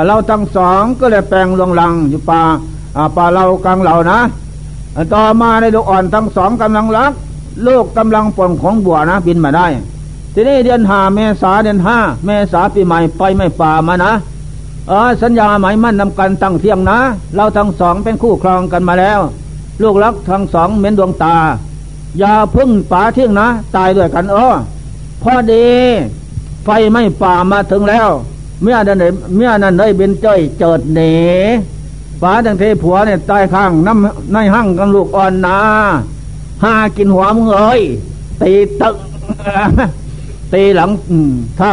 [0.07, 2.41] เราทั้งสองก็เลยแปลงลงลังอยู่ป่า
[3.17, 4.19] ป่าเรากลางเหล่านะ
[5.15, 7.13] ต่อมาในลูกอ่อนทั้งสองกำลังรัก
[7.67, 9.67] ลูกกำลังปนของบัวนะ บินมาได้
[10.35, 14.13] ทีนี้เดือนห้าเมษาเดือนห้าเมษาปีใหม่ไปไม่ป่ามานะ
[14.89, 16.99] เออสัญญาหมายมั่นนำกันตั้งเที่ยงนะ
[17.37, 19.21] เราทั้งสองเป็นคู่ครองกันมาแล้ว
[19.83, 21.37] ลูกรักทั้งสองเหม็นดวงตา
[22.19, 23.47] อย่าพึ่งป่าเที่ยงนะ
[23.77, 24.55] ตายด้วยกันเออ
[25.23, 25.67] พอดี
[26.65, 28.09] ไฟไม่ป่ามาถึงแล้ว
[28.63, 28.99] เมื่อนั้น
[29.37, 31.01] เมื่อนั้นได้เป็นจ้อยเจิดเหน
[32.23, 35.59] ป๋าจังเทผัวเนี่ยตายข้างน้ำในห้างกันลูกอ่อนนา
[36.63, 37.83] หากินหัวมึงเอ้ย
[38.43, 38.95] ตีตึง
[40.53, 40.91] ตีหลัง
[41.59, 41.73] เท่า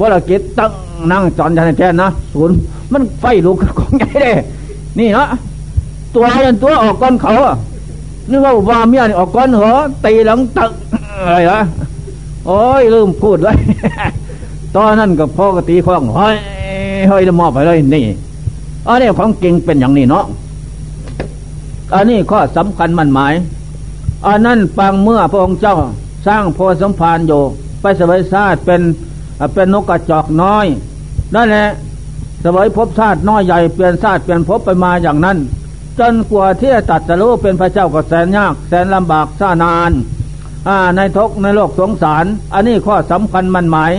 [0.00, 0.72] วรกิจตึง
[1.10, 2.56] นั่งจอนยันแทนนะศูนย์
[2.92, 4.34] มันไฟลุกของใหญ่เลย
[4.98, 5.28] นี่เนาะ
[6.14, 7.32] ตัวยันตัวออกก้อนเขา
[8.30, 10.72] นึกว่าว่าเมียนี่ออกก้อนเหรอตีหลังตึง
[11.26, 11.60] อะไรวะ
[12.46, 13.56] โอ้ยลืมพูดเลย
[14.76, 16.36] ตอนนั้นกับพ่อก็ตีข้องเฮ้ย
[17.08, 18.04] เฮ้ยมอบไปเลยนี่
[18.86, 20.24] อันนี้ของเก่งเป็นอย่างนี้เนาะ
[21.94, 23.34] อันนี้ข้อสำคัญมันหมาย
[24.26, 25.76] อันนั้นปังเมื่อพระองค์เจ้า
[26.26, 27.32] สร้างโพสมพานโย
[27.80, 28.80] ไปสวยชาติเป็น
[29.54, 30.66] เป็นนกกระจอกน้อย
[31.34, 31.68] นั่นแหละ
[32.44, 35.36] สวยพบชาติน้อยใหญ่เปลี่ยนชาติเปลี่ยนพบไปมาอย่างนั้น
[35.98, 39.92] จนกว่าที่จะตัดจะรู้เป็นพระเจ้าก็แสนยาก แสนลำบากซ่านาน
[40.96, 42.24] ในทกในโลกสงสาร
[42.54, 43.92] อันนี้ข้อสำคัญมันหมาย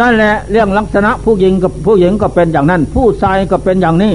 [0.00, 4.14] นั่นแหละเรื่องลักษณะผู้หญิงกับผู้หญิงก็เป็นอย่างนั้น ผู้ชายก็เป็นอย่างนี้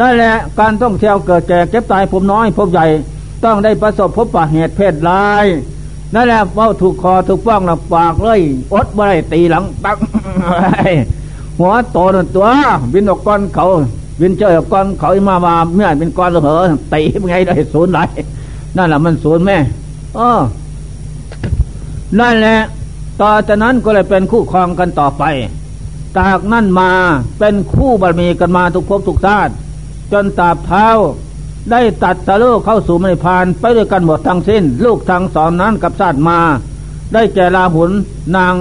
[0.00, 2.86] นั่นแหละการต้องเที่ยวเกิดแก่เก็บตายผมน้อยผมใหญ่
[3.44, 5.46] ต้องได้ประสบพบปะเหตุเพศร้าย
[6.14, 8.40] นั่นแหละเฝ้าถูกคอถูกป้องหลับปากเลย
[8.72, 9.96] อดไม่ได้ตีหลังปัง
[11.58, 12.46] หัวโตนตัว
[12.92, 13.66] บินออกก้อนเขา
[14.20, 16.56] บินเจอก้อนเขามามาเมื่อเป็นก้อนเหอ
[16.92, 17.98] ตีไงได้ศูนย์ไหล
[18.76, 19.56] นั่นแหละมันศูนย์แม่
[20.18, 20.30] อ๋อ
[22.20, 22.58] นั่นแหละ
[23.20, 25.24] ต่อจากนั้นก็เลยเป็นคู่ครองกันต่อไป
[26.18, 26.90] จากนั่นมา
[27.38, 29.52] เป็นคู่บารมีกันมาทุกภพทุกชาติ
[30.12, 30.86] จนตาบเท้า
[31.70, 36.38] ได้ตัดสะลูกเข้าสู่มรรพานไปด้วยกันหมดทั้งสิ้น ลูกทางสอนนั้นกับชาติมา
[37.14, 37.90] ได้แก่ลาหุน
[38.36, 38.54] นาง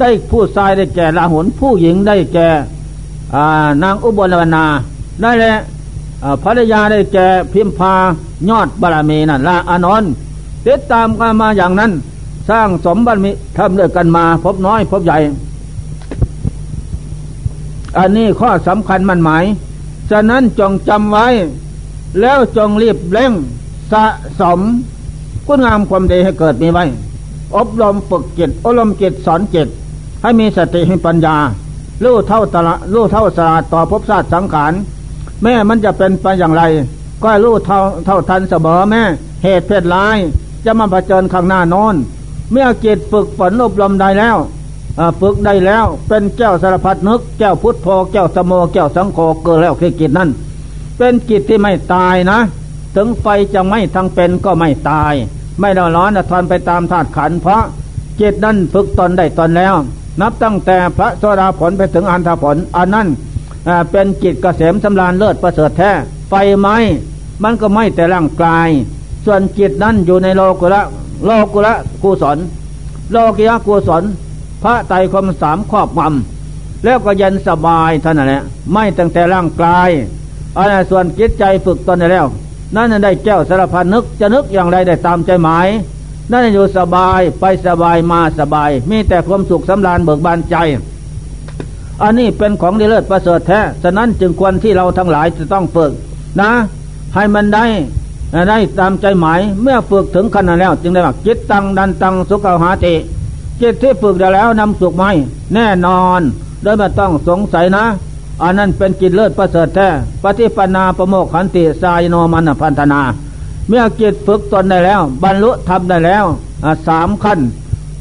[0.00, 2.48] ได้ผู้ชายได้แก่ลาหุนผู้หญิงได้แก่
[3.82, 4.64] นางอุบลวนา
[5.22, 5.54] ได้แหละ
[6.42, 7.94] ภรรยาได้แก่พิมพา
[8.48, 10.04] ยอดบารมีนั่นละอานน
[10.66, 11.92] ติดตามกันมาอย่างนั้น
[12.50, 15.18] สร้างสมบัติมิทำด้วยกันมา พบน้อยพบใหญ่
[17.98, 19.44] อันนี้ข้อสำคัญมันหมาย
[20.10, 21.26] ฉะนั้นจงจำไว้
[22.20, 23.32] แล้วจงรีบเร่ง
[23.92, 24.04] สะ
[24.40, 24.60] สม
[25.46, 26.84] คุณงามความดีให้เกิดมีไว้
[27.56, 29.68] อบรมฝึกจิตอบรมจิตสอนจิต
[30.22, 31.36] ให้มีสติให้ปัญญา
[32.04, 34.72] รู้เท่าตละรู้เท่าสลาต่อภพชาติสังขาร
[35.42, 36.62] แม่มันจะเป็นไปอย่างไร
[37.22, 39.02] ก็รู้เท่าเท่าทันเสมอแม่
[39.42, 40.18] เหตุเพศร้าย
[40.64, 41.94] จะมาประจิญข้างหน้านอน
[42.52, 44.36] เมื่อจิตฝึกฝนอบรมได้แล้ว
[45.20, 50.30] ฝึกได้แล้วเป็นแก้วสารพัดนึก แก้วพุทโธแก้วสมโมแก้วสังโฆเกิดแล้วคือจิตนั้น
[50.98, 52.38] เป็นจิตที่ไม่ตายนะ
[52.96, 55.14] ถึงไฟจะไม่ทั้งเป็นก็ไม่ตาย
[55.60, 57.62] ไม่ร้อนร้อนทนไปตามธาตุขันเพราะ
[58.20, 59.74] จิตนั้นฝึกตนได้ตนแล้ว
[60.20, 63.08] นับตั้งแต่พระโสดาผลไปถึงอันธผลอันนั้น
[63.90, 65.90] เป็นจิตเกษมสำราญเลิศประเสริฐแท้
[66.28, 66.68] ไฟไหม
[67.42, 68.68] มันก็ไม่แต่ร่างกาย
[69.24, 70.82] ส่วนจิตนั้นอยู่ในโลกุระ
[71.24, 72.38] โลกุละกุศล
[73.10, 74.02] โลกิยะกุศล
[74.62, 78.42] พระไตรคมสามครอบงำแล้วก็เยันสบายท่านั่นแหละ
[78.72, 79.90] ไม่ตั้งแต่ร่างกาย
[80.56, 82.26] อันส่วนจิตใจฝึกตนได้แล้ว
[82.74, 85.68] นั่นได้แก้วสารพันนึกจะนึกอย่างไรได้ตามใจหมาย
[86.30, 90.56] นั่นอยู่สบายไปสบายมาสบาย มีแต่ความสุขสำราญเบิกบานใจ
[92.02, 95.92] อันนี้เป็นของดีเลิศประเสริฐแท้ ฉะนั้นจึงควรที่เราทั้งหลายจะต้องฝึก
[96.40, 96.50] นะ
[97.14, 97.64] ให้มันได้
[98.48, 102.94] ได้ตามใจหมาย เมื่อฝึกถึงขนาดแล้ว จึงได้ว่าจิตตังดันตังสุขหาติ
[103.60, 105.14] จิตที่ฝึกได้แล้วนำสุขมาให้
[105.54, 106.20] แน่นอน
[106.62, 107.84] โดยไม่ต้องสงสัยนะ
[108.42, 109.88] อันนั้นเป็นกิจเลิศประเสริฐแท้
[110.22, 113.00] ปฏิปนาประโมกขันติสายโนมันพันธนา
[113.68, 116.24] เมื่อกิจฝึกตนได้แล้ว บรรลุทำได้แล้ว
[116.88, 117.40] สามขั้น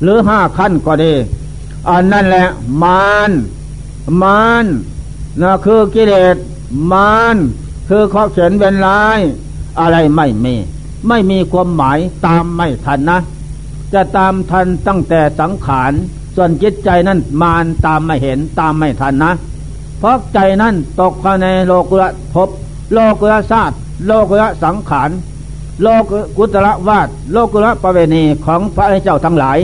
[0.04, 1.14] หรือห้าขั้นก็ดี
[1.90, 2.46] อันนั่นแหละ
[2.82, 3.32] มาน
[4.22, 4.66] มาน
[5.42, 6.38] นะคือกิเลส
[6.92, 7.38] มาน
[7.90, 9.20] คือข้อเขียนเป็นลาย
[9.80, 10.56] อะไรไม่มี
[11.08, 13.18] ไม่มีความหมายตามไม่ทันนะ
[13.94, 15.92] จะตามทันตั้งแต่สังขาร
[16.36, 19.32] ส่วนจิตใจนั้นมานตามไม่เห็นตามไม่ทันนะ
[20.00, 22.50] เพราะใจนั้นตกเข้าในโลกุระภพ
[22.94, 25.10] โลกุระศาสตร์โลกุระสังขาร
[25.82, 25.88] โล
[26.38, 29.58] กุตระวาดโลกุระประเวณีของพระเจ้าทั้งหลาย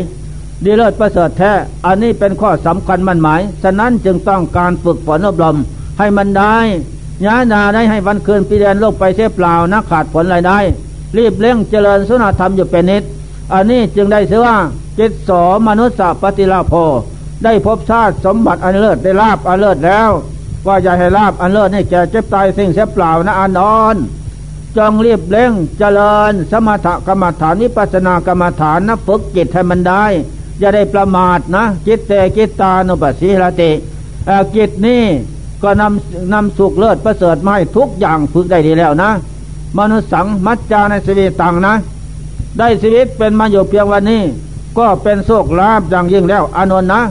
[0.64, 1.54] ดีเลิศประเสริฐแท้
[1.86, 5.58] อันนี้เป็นข้อสำคัญมั่นหมาย ฉะนั้นจึงต้องการฝึกฝนอบรม
[6.00, 6.56] ให้มันได้
[7.26, 10.60] ยานาได้ให้วันคืนปีเดือนโลกไปเสียเปล่านะขาดผลรายได้
[11.18, 13.04] รีบเร่งเจริญสุนธรรมอยู่เป็นนิด
[13.54, 14.58] อันนี้จึงได้เสือว่า
[15.00, 16.74] จิตสอมนุษย์ปฏิลาโพ
[17.44, 20.10] ได้พบชาติสมบัติอันเลิศได้ลาบอันเลิศแล้ว
[20.68, 23.96] ว่าอย่าให้ลาบอันเลิศให้แก่เจ็บตายสิ่งเสียเปล่านะอันนอน
[24.78, 30.06] จงรีบเร่งเจริญ สมถกรรมฐานนิปัสนากรรมฐานนะฝึกจิตให้มันได้
[30.60, 33.72] อย่าได้ประมาทนะจิตเตจิตตานุปัสสิรติ
[34.56, 35.04] จิตนี่
[35.64, 39.12] ก็นำนำสุขเลิศประเสริฐมาให้ทุกอย่างฝึกได้ดีแล้วนะ
[39.78, 41.74] มนุษย์สังมัจจาในชีวิตต่างนะ
[42.58, 44.22] ได้ชีวิตเป็นมาอยู่เพียงวันนี้
[44.78, 47.02] ก็เป็นโชคลาภอย่างยิ่งแล้วอานนท์นะ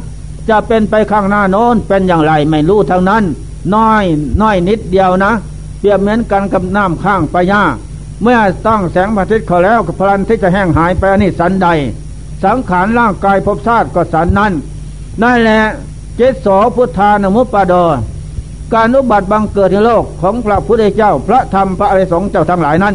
[0.49, 3.25] จะเป็นไปข้างหน้าโน้นเป็นอย่างไรไม่รู้ทั้งนั้น
[3.75, 4.05] น้อย
[4.43, 5.33] น้อยนิดเดียวนะ
[5.79, 7.63] เปรียบเหมือนกันกับน้ำข้างปยา
[8.23, 11.69] เมื่อต้องแสงพระอาทิตย์เขาแล้วพลันที่จะแห้งหายไปอันนี้สันใด
[12.45, 14.53] สังขารร่างกายภพชาติก็สันนั้น
[15.23, 15.61] นั่นแหละ
[16.17, 17.85] เจสอพุทธานมุปปาดอ
[18.73, 22.95] การนุบัติบังเกิดในโลกของพระพุทธเจ้าพระธรรมพระอริสงฆ์เจ้าทั้งหลายนั้น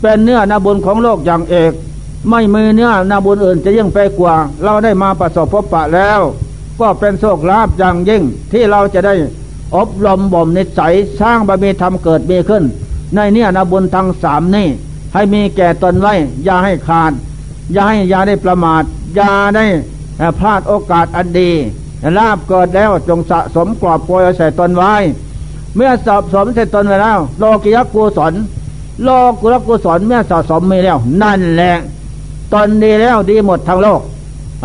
[0.00, 1.72] เป็นเนื้อนาบุญของโลกอย่างเอก
[2.30, 6.20] ไม่มีเนื้อนาบุญอื่นจะยิ่งไปกว่า เราได้มาประสบพบปะแล้ว
[6.80, 9.14] ก็เป็นโชคลาภอย่างยิ่งที่เราจะได้
[9.76, 12.64] อบรมบ่มนิสัยสร้างบารมีธรรมเกิดมีขึ้น
[13.14, 14.66] ในเนื้อนาบุญทั้งสามนี่
[15.14, 16.14] ให้มีแก่ตนไว้
[16.44, 17.12] อย่าให้ขาด
[17.72, 18.82] อย่าให้ยาได้ประมาท
[19.18, 19.64] ยาได้
[20.38, 21.50] พลาดโอกาสอันดี
[22.18, 24.94] ลาบเกิดแล้วจงสะสมกรอบโกยใส่ตนไว้
[25.76, 28.34] เมื่อสะสมใส่ตนไว้แล้ว โลกิยกุศล
[29.04, 29.08] โล
[29.40, 31.72] กุลกุศลเมื่อสะสมมีแล้ว นั่นแหละ
[32.52, 34.00] ตนดีแล้วดีหมดทั้งโลก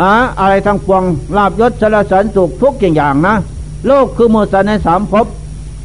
[0.01, 1.03] อะอะไรทั้งปวง
[1.37, 3.35] ลาบยศสารสันสุขทุกอย่างนะ
[3.87, 5.25] โลกคือมุสในสามภพ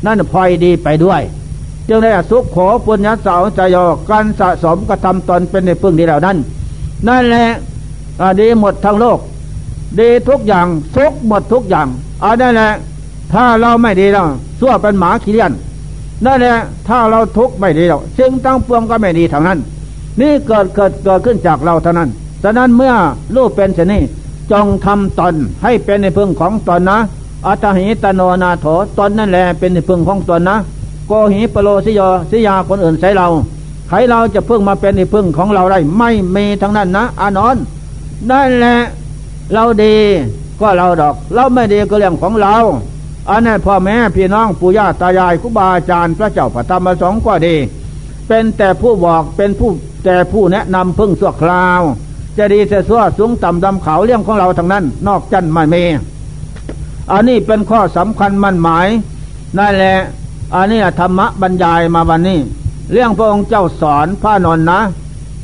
[0.04, 1.22] นั่นพลอยดีไปด้วย
[1.88, 6.36] จึงได้สุขขอปุญญาสาวใจยอการสะสมกระทำตนเป็นในพึ่งดีแล้วนั้น
[7.06, 7.46] นั่นแหละ
[8.40, 9.18] ดีหมดทั้งโลก
[10.00, 11.86] ดีทุกอย่างทุกหมดทุกอย่าง
[12.24, 12.70] อันนั่นแหละ
[13.32, 14.26] ถ้าเราไม่ดีแล้ว
[14.60, 15.52] สั่วเป็นหมาขี้เลียน
[16.24, 16.56] นั่นแหละ
[16.88, 19.58] ถ้าเราทุกไม่ดีแล้วสิ่งตั้งปวงก็ไม่ดีทั้งนั้น
[20.20, 22.08] นี่เกิดเกิดเกิดขึ้นจากเราเท่านั้น
[22.42, 22.94] ฉะนั้นเมื่อ
[23.36, 24.02] รูปเป็นเช่นนี้
[24.52, 26.98] จงทำตนให้เป็นในพึ่งของตนนะ
[27.46, 28.66] อัตหิตโนนาโถ
[28.98, 30.56] ตนนั่นแหละเป็นในพึ่งของตนนะ
[31.06, 33.26] โกหิปโลสิยสิยาคนอื่นใช้เรา
[33.88, 37.56] ใครเราจะพึ่งมาเป็นที่พึ่งของเราได้ไม่มีทั้งนั้นนะอานน
[38.30, 38.78] นั่นแหละ
[39.52, 39.96] เราดี
[40.60, 42.56] ก็เราดอก เราไม่ดีก็เรื่องของเรา
[43.30, 47.56] อันนั้นพ่อแม่พี่น้องปู่ย่าตายายครูบาอาจารย์พระเจ้าพระธรรมสงฆ์ก็ดี
[48.28, 49.70] เป็นแต่ผู้บอกเป็นผู้
[50.04, 51.82] แต่ผู้แนะนำพึ่งสั่วคราว
[52.38, 55.84] จะดีจะสั่วสูงต่ำดำเขาเรื่องของเราทั้งนั้น นอกจันไม่มี
[57.12, 58.88] อันนี้เป็นข้อสำคัญมั่นหมาย
[59.58, 59.96] นั่นแหละ
[60.54, 62.38] อันนี้ธรรมะบรรยายมาวันนี้
[62.92, 64.80] เรื่องพระองค์เจ้าสอนพระนนนะ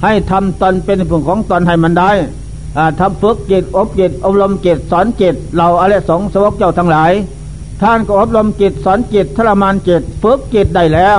[0.03, 2.11] ให้ทำตนเป็นผลของตนให้มันได้
[3.01, 7.13] ทำฝึกจิตอบจิตอบรมจิตสอนจิตเราอะไรสองสวกเจ้าทั้งหลาย
[7.83, 11.19] ท่านก็อบรมจิตสอนจิตทรมานจิตฝึกจิตได้แล้ว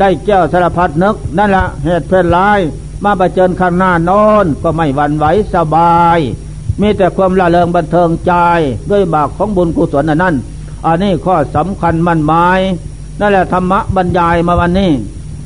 [0.00, 2.60] ได้แก้วสารพัดนึกนั่นละเหตุเพลินลาย
[3.04, 6.18] มาประเจิญข้างหน้านอนก็ไม่หวั่นไหวสบาย
[6.80, 8.32] มีแต่ความละเลงบันเทิงใจ
[8.90, 10.34] ด้วยบากของบุญกุศลนั่น
[10.86, 12.60] อันนี้ข้อสำคัญมั่นหมาย
[13.20, 14.90] นั่นแหละธรรมะบรรยายมาวันนี้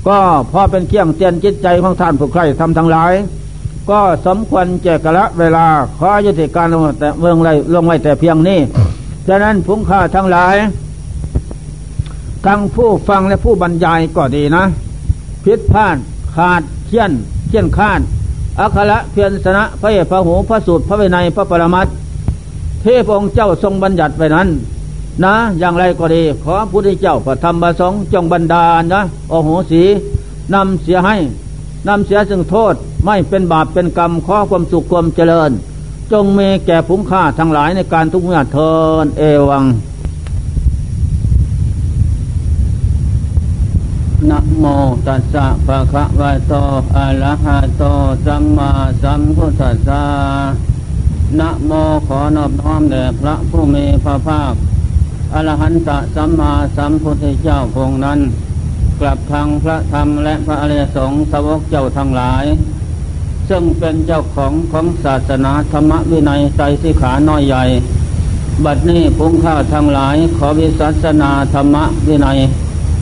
[0.08, 0.18] ก็
[0.52, 3.12] พอเป็นเครื่องเตือนจิตใจของท่านผู้ใครทำทั้งหลาย
[3.90, 5.66] ก็สมควรแจกละเวลา
[5.98, 8.58] ขอยุติการลงแต่เมืองไรลงไว้แต่เพียงนี้
[9.28, 10.54] ฉะนั้นพุงข้าทั้งหลาย
[12.46, 14.64] ทั้งผู้ฟังและผู้บรรยายก็ดีนะ
[15.44, 15.96] พิษพลาด
[16.36, 17.10] ขาดเชี่ยน
[17.48, 18.00] เชี่ยนข้าน
[18.60, 21.86] อัคระเพียรสนะพระเอกพระหูพระสูตรพระวินัยพระปรมัต
[22.82, 24.48] เทพองค์เจ้าทรงบัญญัติไว้นั้น
[25.24, 29.82] นะ อย่างไรก็ดีขอพุทธเจ้าพระธรรมพระสงฆ์จงบันดาลนะโอโหสี
[30.54, 31.16] นำเสียให้
[31.88, 35.50] นำเสียซึ่งโทษไม่เป็นบาปเป็นกรรมขอความสุขความเจริญ
[36.12, 38.72] จงเมแก่ผุ้มค่าทั้งหลายในการทุกเมื่อเทิ
[39.04, 39.64] นเอวัง
[44.30, 44.64] นะโม
[45.06, 46.52] ตัสสะภะคะวะโต
[46.96, 47.82] อะระหะโต
[48.26, 48.70] สัมมา
[49.02, 50.04] สัมพุทธัสสะ
[51.38, 51.70] นะโม
[52.06, 54.54] ขอนอบน้อมแด่พระผู้มีพระภาค
[55.34, 58.20] อรหันตสัมมาสัมพุทธเจ้าพงนั้น
[59.00, 62.44] กลับทางพระธรรมและพระอริยสงฆ์สาวกเจ้าทั้งหลาย
[63.48, 67.64] ซึ่งเป็นเจ้าของของศาสนาธรรมวินัยใจสิขาน้อยใหญ่
[68.64, 71.76] บัดนี้พุงข้าทั้งหลายขอวิสัสนาธรรม
[72.08, 72.38] วินัย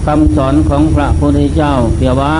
[0.06, 2.34] คำสอนของพระพุทธเจ้าเพียว่า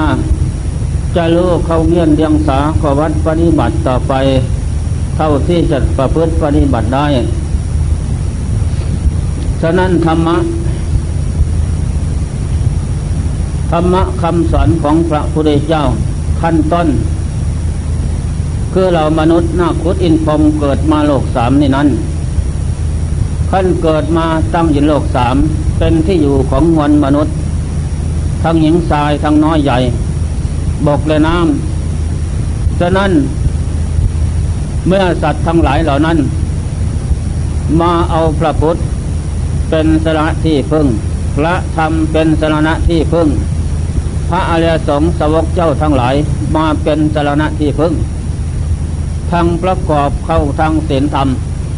[1.17, 4.13] จะรู้เข้าเงียนเดียงสาขวัดปฏิบัติต่อไป
[5.17, 7.07] เท่าที่จะประพฤติปฏิบัติได้
[9.63, 10.37] ฉะนั้นธรรมะ
[13.71, 15.83] ธรรมะคำสอนของพระพุทธเจ้า
[16.41, 16.89] ขั้นต้น
[18.73, 21.89] คือเรามนุษย์นาคุดอินพรมเกิดมาโลกสามนี่นั้น
[23.51, 25.37] ขั้นเกิดมาตั้งอยู่โลกสาม
[25.79, 27.35] เป็นที่อยู่ของมวลมนุษย์
[28.43, 29.79] ทั้งหญิงชายทั้งน้อยใหญ่
[30.87, 33.11] บกและน้ำฉะนั้น
[34.87, 36.19] เมื่อสัตว์ทั้งหลายเหล่านั้น
[37.81, 38.77] มาเอาพระพุทธ
[39.71, 40.87] เป็นสระที่พึ่ง
[41.37, 43.29] พระธรรมเป็นสรณะที่พึ่ง
[44.31, 46.15] พระอริยสงฆ์สวกเจ้าทั้งหลาย
[46.57, 47.93] มาเป็นสรณะที่พึ่ง
[49.33, 51.29] ทั้งประกอบเข้าทางศีลธรรม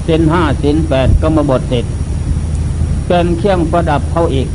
[0.07, 1.84] ศีลห้าศีลแปดก็มาบทเสร็จ
[3.09, 4.49] เป็นเครื่องประดับเขาอีก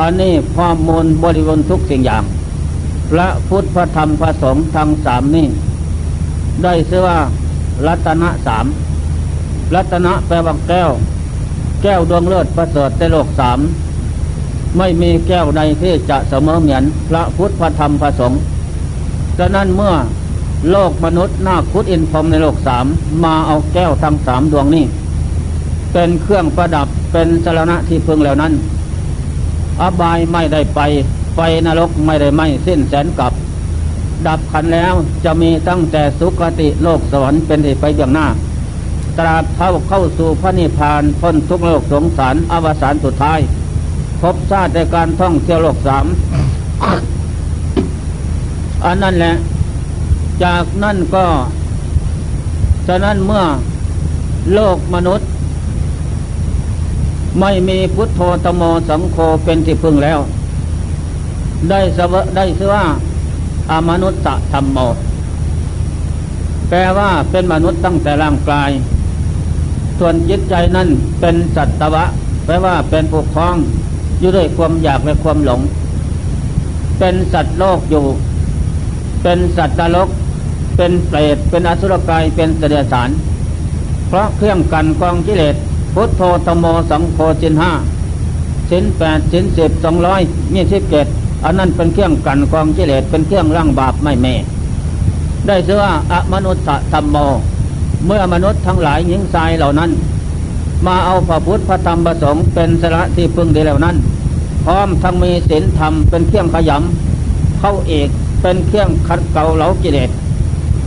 [0.00, 2.24] อันนี้พอมูลบริวณทุกสิ่งอย่าง
[3.10, 5.46] พระพุทธพระธรรมพระสงฆ์ทั้งสามนี่
[6.62, 7.18] ได้ชื่อว่า
[7.86, 8.66] รัตนะสาม
[9.74, 10.90] รัตนะแปลว่าแก้ว
[11.82, 13.58] แก้วดวงเลิศประเสริฐในโลกสาม
[14.78, 18.40] ไม่มีแก้วใดที่จะเสมอเหมือนพระพุทธพระธรรมพระสงฆ์
[19.38, 19.94] ฉะนั้นเมื่อ
[20.70, 22.86] โลกมนุษย์นาคุดอินพรมในโลกสาม
[23.24, 24.84] มาเอาแก้วทั้งสามดวงนี้
[25.92, 28.52] เป็นเครื่องประดับเป็นสารณะที่พึงแล้วนั้น
[29.80, 30.80] อบายไม่ได้ไป
[31.34, 33.32] ไฟนรกไม่ได้ไหมสิ้นแสนกับ
[34.26, 38.26] ดับขันแล้วจะมีตั้งแต่สุคติโลกสวรรค์เป็นที่ไปเบื้องหน้า
[39.18, 43.40] ตราบเท่าเข้าสู่พระนิพพานพ้นทุกโลกสงสารอวสานสุดท้าย
[44.20, 46.06] พบชาติในการท่องเที่ยวโลกสาม
[48.84, 49.34] อันนั้นแหละ
[50.44, 51.26] จากนั่นก็
[52.86, 53.44] ฉะนั้นเมื่อ
[54.54, 55.28] โลกมนุษย์
[57.40, 60.18] ไม่มีพุทโธตโมสังโฆเป็นที่พึ่งแล้ว
[61.70, 62.84] ได้สวได้ชื่อว่า
[63.70, 64.20] อามนุษย์
[64.52, 64.78] ธรรมโม
[66.68, 68.70] แปลว่าเป็นมนุษย์ตั้งแต่ร่างกาย
[69.98, 70.88] ส่วนจิตใจนั่น
[71.20, 72.04] เป็นสัตวะ
[72.44, 73.54] แปลว่าเป็นปกครอง
[74.20, 75.60] อยู่ด้วยความอยากและความหลง
[76.98, 78.04] เป็นสัตว์โลกอยู่
[79.22, 80.08] เป็นสัตว์นรก
[80.76, 83.10] เป็นเปรตเป็นอสุรกายเป็นเสด็จสาร
[84.08, 85.56] เพราะเครื่องกันกองกิเลส
[85.94, 87.72] พุทโธตโมสังโฆจินห้า
[88.70, 90.20] สินแปดสินสิบสองร้อย
[90.52, 91.06] มีสิบเจ็ด
[91.44, 94.34] อันนั้นเป็นเครื่องกันกองกิเลสเป็นเครื่องร่างบาปไม่แม่
[95.46, 97.16] ได้เสือว่าอมนุษย์ธรรมโม
[98.06, 99.90] เมื่อมนุษย์ทั้งหลายหญิงชายเหล่านั้น
[100.86, 103.96] มาเอาพระพุทธพระธรรมพระสงฆ์เป็นสระที่พึ่งดีแล้วนั้น
[104.64, 108.08] พร้อมทั้งมีศีลธรรมเป็นเครื่องขยำเข้าเอก
[108.42, 110.10] เป็นเครื่องขัดเกลาเหลากิเลส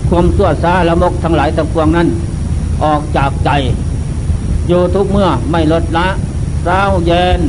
[0.09, 2.07] ความสั่วซาละมกทั้งหลายทั้งปวงนั้น
[2.84, 3.49] ออกจากใจ
[4.68, 6.07] อยู่ทุกเมื่อไม่ลดละ
[6.66, 7.39] เร้าเย็น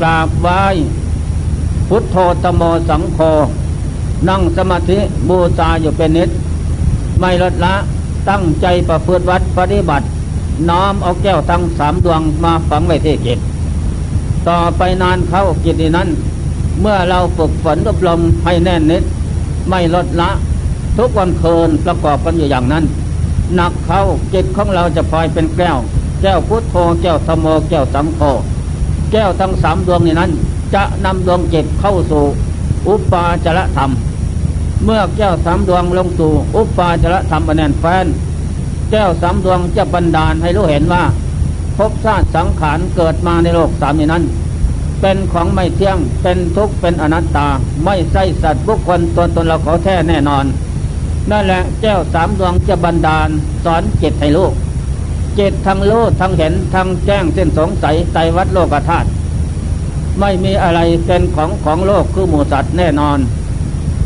[0.00, 0.62] กราบไหว้
[1.88, 3.18] พุทโธตโมสังโฆ
[4.28, 6.30] นั่งสมาธิบูชาอยู่เป็นนิด
[7.20, 7.74] ไม่ลดละ
[8.30, 10.06] ตั้งใจประพฤติวัดปฏิบัติ
[10.68, 13.38] น้อมเอาแก้วทั้งสามดวงมาฝังไว้ที่จิต
[14.48, 16.08] ต่อไปนานเข้าจิตนั้น
[16.80, 19.02] เมื่อเราฝึกฝนอบรมให้แน่นนิด
[19.68, 20.30] ไม่ลดละ
[20.96, 22.84] ทุกวันคืนประกอบกันอยู่อย่างนั้น
[23.54, 24.02] หนักเข้า
[24.34, 25.78] จิตของเราจะพลอยเป็นแก้ว
[26.22, 28.20] แก้วพุทโธแก้วธโมแก้วสังโฆ
[29.12, 30.30] แก้วทั้งสามดวงนี้นั้น
[30.74, 32.24] จะนำดวงจิตเข้าสู่
[32.88, 33.90] อุปาจารธรรม
[34.84, 38.06] เมื่อแก้วสามดวงลงสู่อุปาจารธรรมแน่นแฟน
[38.90, 41.02] แก้วสามดวงจะบันดาลให้รู้เห็นว่า
[41.76, 44.24] ภพชาติสังขารเกิดมาในโลกสามนี้นั้น
[45.00, 47.48] เป็นของไม่เที่ยงเป็นทุกข์เป็นอนัตตา
[47.84, 50.44] ไม่ใช่สัตว์บุคคลตัวตนเราขอแท้แน่นอน
[51.30, 53.28] นั่นแหละแก้วสามดวงจะบันดาล
[53.64, 54.52] สอนจิตให้ลูก
[55.38, 59.08] จิตทั้งรู้ทั้งเห็นทั้งแจ้งเส้นสงสัยไตวัดโลกธาตุ
[60.20, 63.18] ไม่มีอะไรเป็นของของโลกคือหมูสัตว์แน่นอน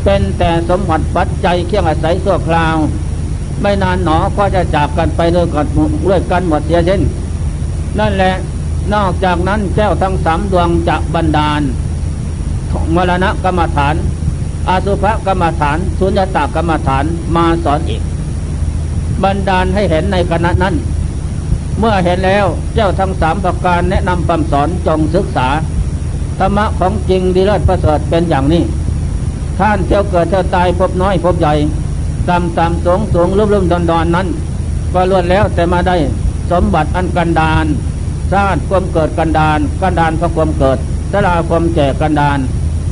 [0.03, 2.75] เป็นแต่สมบัติปัจจัยเครื่องอาศัยชั่วคราว
[3.61, 5.67] ไม่นานหนอก็จะจากกันไปด้วยกัน
[6.09, 7.01] ด้วยกันหมดเสียเช่น
[7.99, 8.33] นั่นแหละ
[8.93, 11.61] นอกจากนั้นแก้วทั้งสามดวงจะบันดาล
[12.95, 13.95] มรณะกรรมฐาน
[14.69, 18.01] อาสุภกรรมฐาน สุญญตากรรมฐานมาสอนอีก
[19.23, 20.75] บันดาลให้เห็นในขณะนั้น
[21.79, 22.45] เมื่อเห็นแล้ว
[22.75, 25.47] เจ้าทั้งสามประการแนะนำคำสอนจงศึกษา
[26.39, 28.63] ธรรมะของจริงดีเลิศประเสริฐเป็นอย่างนี้
[29.59, 31.53] ท่านเที่ยวเกิดเที่ยวตายพบน้อยพบใหญ่
[32.29, 34.27] ตามตามสงสูงลุ่มลุ่มดอนดอนนั้น
[34.93, 35.95] ก็ล้วนแล้วแต่มาได้
[36.51, 37.65] สมบัติอันกันดาน
[38.31, 40.77] ชาติความเกิดกันดานกันดานพระความเกิด
[41.11, 42.39] สลาความแก่กันดาน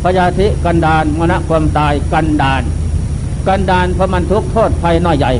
[0.04, 2.62] พยาธิกันดานมรณะความตายกันดาน
[3.48, 5.32] กันดานพระมันทุกโทษภัยน้อยใหญ่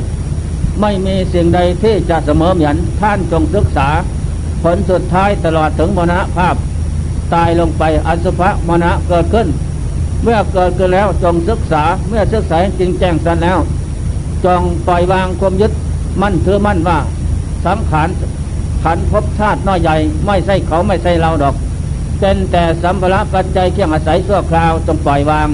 [0.80, 3.88] ไม่มีสิ่งใดที่จะเสมอเหมือนท่านจงศึกษา
[4.62, 6.54] ผลสุดท้ายตลอดถึงมรณภาพ
[7.34, 9.46] ตายลงไปอสุภะมรณะเกิดขึ้น
[10.22, 13.58] เมื่อเกิดขึ้นแล้วจงศึกษาเมื่อศึกษาจริงแจ้งสันแล้ว
[14.44, 15.72] จงปล่อยวางความยึด
[16.22, 16.98] มั่นถือมั่นว่า
[17.66, 18.08] สังขาร
[18.84, 19.96] ขันภพชาติน้อยใหญ่
[20.26, 21.54] ไม่ใช่เขาไม่ใช่เราดอก
[22.20, 25.48] เป็นแต่สัมภาระปัจจัยเครื่องอาศัยชั่วคราวจงปล่อยวาง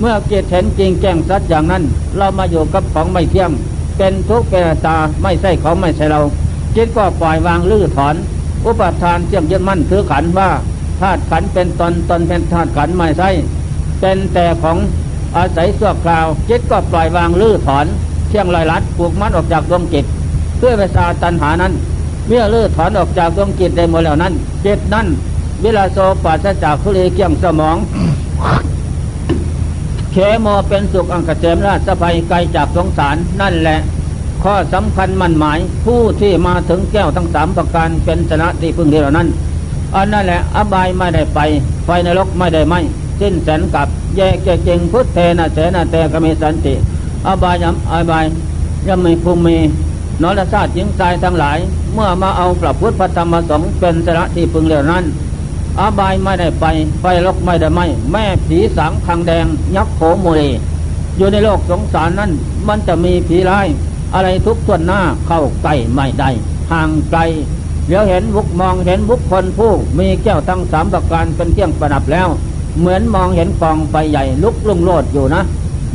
[0.00, 1.82] เมื่อเกิดเห็นจริงแจ้งสัดอย่างนั้น
[2.16, 3.50] เรามาอยู่กับของไม่เที่ยง
[3.96, 6.20] เป็นทุกข์เป็นตาไม่ใช่เขาไม่ใช่เรา
[6.76, 8.14] จิตก็ปล่อยวางลื้อถอน
[8.64, 10.48] อุปทานเชื่อมยึดมั่นถือขันว่า
[11.00, 13.30] ธาตุขันเป็นตนตนเป็นธาตุขันไม่ใช่
[14.06, 14.78] เป็นแต่ของ
[15.36, 17.86] อาศัยชั่วคราว จิตก็ปล่อยวางลื้อถอน
[18.28, 20.04] เที่ยงลอยลัดปลูกมัดออกจากดวงจิต
[20.58, 21.72] เพื่อไปสาตันหานั้น
[22.28, 24.32] เมื่อลื้อถอนออกจากดวงจิตได้หมดแล้วนั้น
[24.66, 25.06] จิตนั้น
[25.62, 26.34] เวลาโซปรา
[26.64, 27.76] จากทุเลเกี่ยงสมอง
[30.12, 33.78] เขโมเป็นสุขอังกเจมราชภัยไกลจากสงสารนั่นแหละ
[34.42, 39.28] ข้อสำคัญมั่นหมายผู้ที่มาถึงแก้วทั้งสามประการเป็นชนะที่พึ่งเดียวนั้น
[39.94, 41.38] อันนั่นแหละอบายไม่ได้ไป
[41.84, 42.74] ไฟในรกไม่ได้ไหม
[43.20, 46.74] สิ้นแสนกับแยกแกเจงพุทธเทนะเสนาแต่กมีสันติ
[47.26, 48.24] อบายยำอบาย
[48.86, 49.56] ยำม่ภูมิ
[50.22, 51.58] นรชาติหญิงชายทั้งหลาย
[51.94, 55.04] เมื่อมาเอาประพุทธพระธรรมสงฆ์เป็นชนะที่พึงเดียวนั้น
[55.80, 56.64] อบายไม่ได้ไป
[57.00, 57.80] ไฟลกไม่ได้ไหม
[58.12, 59.46] แม่ผีสังคังแดง
[59.76, 60.42] ยักษ์โขโมเร
[61.16, 62.30] อยู่ในโลกสงสารนั้น
[62.68, 63.66] มันจะมีผีร้าย
[64.14, 66.30] อะไรทุกส่วนหน้าเข้าใกล้ไม่ได้
[66.72, 67.20] ห่างไกล
[67.88, 72.28] เดี๋ยวเห็นบุกมองเห็นบุคคลผู้มีแก้วทั้งสามประการเป็นเครื่องประดับแล้ว
[72.78, 75.42] เหมือนมองเห็นกองไฟใหญ่ลุกลุ่งโลดอยู่นะ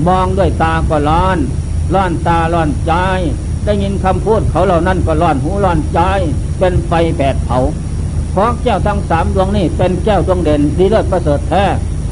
[0.08, 1.38] มองด้วยตาก็ร้อน
[1.94, 2.94] ร้อนตาร้อนใจ
[3.66, 6.00] ได้ยินคำพูดเขาเหล่านั้นก็ร้อนหูร้อนใจ
[6.60, 7.60] เป็นไฟแผดเผา
[8.32, 11.64] เพราะแก้วทั้งสามดวงนี้เป็นแก้วดวงเด่นดีเลิศประเสริฐแท้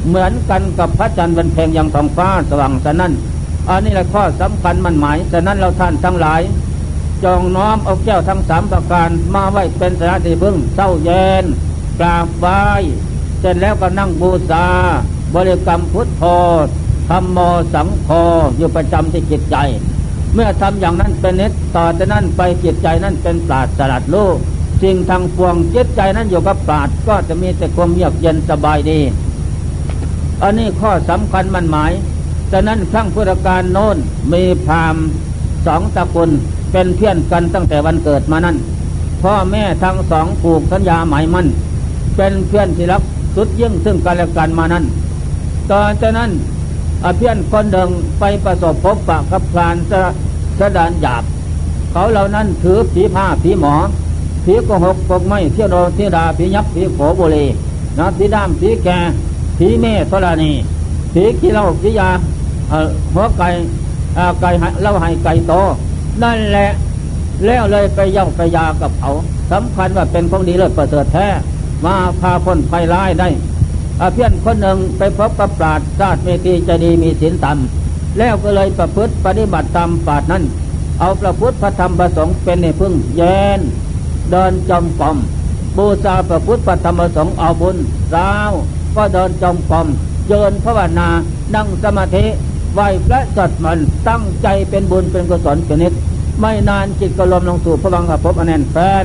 [0.06, 3.12] เหมือนกันกับพระจันทร์บนเพลงยังท้องฟ้าสว่างสนั่น
[3.68, 6.42] อันนี้แหละข้อสำคัญมันหมายฉะนั้นเราท่านทั้งหลาย
[7.24, 11.44] จองน้อมเอาแก้วทั้งสามประการมาไว้เป็นสถานที่พึ่งเศร้าเย็น
[12.00, 12.62] กราบไหว้
[13.40, 14.64] เสร็จแล้วก็นั่งบูชา
[15.34, 16.22] บริกรรมพุทโธ
[17.08, 17.38] ธรรมโม
[17.74, 18.08] สังโฆ
[18.56, 19.56] อยู่ประจำที่จิตใจ
[20.34, 24.36] เมื่อทำอย่างนั้นเป็นนิดต่อจากนั้นไปจิตใจนั้นเป็นปราดสลัดโลก
[24.82, 29.00] สิ่งทางปวงจิตใจนั้นอยู่กับปราดก็จะมีแต่ความเยือกเย็นสบายดี
[30.42, 31.92] อันนี้ข้อสำคัญมันหมาย
[32.52, 33.96] ฉะนั้นครั้งพุทธกาลโน้น
[34.32, 35.02] มีพราหมณ์
[35.66, 36.30] สองตระกูล
[36.72, 38.56] เป็นเพื่อนกันตั้งแต่วันเกิดมานั้น
[39.22, 41.46] พ่อแม่ทั้งสองผูกสัญญาหมายมั่น
[42.16, 43.02] เป็นเพื่อนที่รัก
[43.40, 44.84] สุดยิ่งซึ่งกันและกันมานั้น
[45.70, 46.30] ตอนจากนั้น
[47.16, 50.02] เพื่อนคนหนึ่งไปประสบพบปะกับพรานสะ
[50.58, 51.22] สะดานหยาบ
[51.92, 53.74] เขาเหล่านั้นถือผีผ้าผีหมอ
[54.44, 57.46] ผีโกหกปกไม่เที่ยวโดเที่ยวดาผียักษ์ผีโขบุรี
[57.98, 58.88] นะผีด้ามผีแก
[59.58, 60.52] ผีเมธรณี
[61.12, 62.08] ผีขี้เหล้าผียา
[63.14, 63.48] หัวไก่
[64.40, 64.50] ไก่
[64.82, 65.52] เล่าให้ไก่โต
[66.22, 66.68] นั่นแหละ
[67.46, 69.10] แล้วเลยไปย่าไปยากับเขา
[69.52, 71.26] สำคัญว่าเป็นของดีเลิศประเสริฐแท้
[71.84, 73.28] มาพาพ้นภัยร้ายได้
[74.14, 77.58] เพี้ยนคนหนึ่งไปพบกับปราดชาติเมตีใจดีมีศีลธรรม
[78.18, 80.42] แล้วก็เลยประพฤติปฏิบัติตามปราดนั้น
[81.00, 83.22] เอาพระพุทธพระธรรมประสงค์เป็นในพึ่งแย
[83.58, 83.60] น
[84.30, 85.16] เดินจอมปอม
[85.76, 87.76] บูชาพระพุทธพระธรรมประสงค์เอาบุญ
[88.12, 88.50] สาว
[88.96, 89.86] ก็เดินจอมปอม
[90.28, 91.08] เยินภาวนา
[91.54, 92.24] นั่งสมาธิ
[92.74, 95.92] ไหวพระสัตมันตั้งใจเป็นบุญเป็นกุศลชนิด
[96.40, 99.04] ไม่นานจิตก็ลมลงสู่พระวังกับพบอแนนแฟน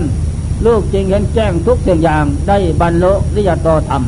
[0.66, 4.04] ลูกจริงเห็นแจ้งทุกสิ่งอย่างได้บรรลุริยตธรรม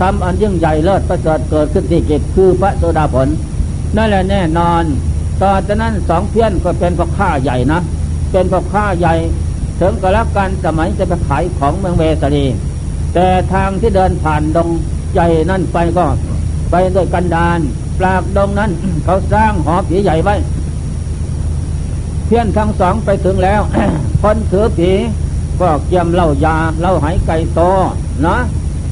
[0.00, 3.28] ทำอันยิ่งใหญ่เลิศประเสริฐเกิดขึ้นที่จิตคือพระโสดาผล
[3.96, 4.84] นั่นแหละแน่นอน
[5.42, 7.80] ต่อจากนั้นสองเพี้ยนก็เป็นพ่อข้าใหญ่นะ
[8.32, 9.14] เป็นพ่อข้าใหญ่
[9.80, 12.44] ถึงกระกันสมัยจะไปขายของเมืองเวสรี
[13.14, 14.68] แต่ทางที่เดินผ่านดง
[15.14, 16.06] ใหญ่นั่นไปก็
[16.70, 17.58] ไปด้วยกันดาน
[17.98, 18.70] ปลากดงนั้น
[19.04, 20.34] เขาสร้างหอผีใหญ่ไว้
[22.26, 23.60] เพี้ยนทั้งสองไปถึงแล้ว
[24.22, 24.90] คนถือผี
[25.60, 27.60] ก็เกียมเล้ายาเหล้าหายไก่โต
[28.26, 28.36] นะ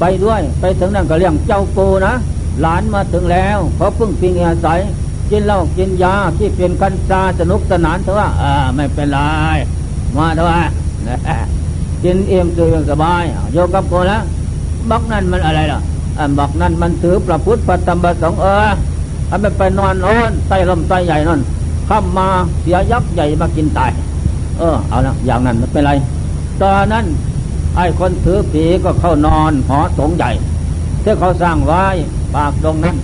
[0.00, 2.12] ไปด้วยไปถึงนั่นก็เลี้ยงเจ้าปูนะ
[2.60, 4.80] หลานมาถึงแล้วเขาเพิ่งพิงอาศัย
[5.30, 9.18] กินเหล้ากินยาที่เปลี่ยนกันซาสนุกสนานเถอะว่าอ่าไม่เป็นไร
[10.16, 10.70] มาเถอะ
[12.04, 14.22] กินเอ็มตัวสบายโยกับโกแล้ว
[14.90, 15.80] บักนั่นมันอะไรล่ะ
[16.18, 18.66] อันบักนั่นมันถือประพุทธปฏิบัติสงเออ
[19.30, 21.40] อันไปไปนอนนอนใต้ลมใต้ใหญ่นั่น
[21.88, 22.28] ข้ามมา
[22.60, 23.90] เสียยักษ์ใหญ่มากินตาย
[24.58, 25.92] เออเอาละอย่างนั้นไม่เป็นไร
[26.62, 27.06] ตอนนั้น
[27.76, 30.30] ไอ้คนถือผีก็เข้านอนหอสงใหญ่
[31.02, 31.84] ที่เขาสร้างไว้
[32.34, 32.96] ปากตรงนั้น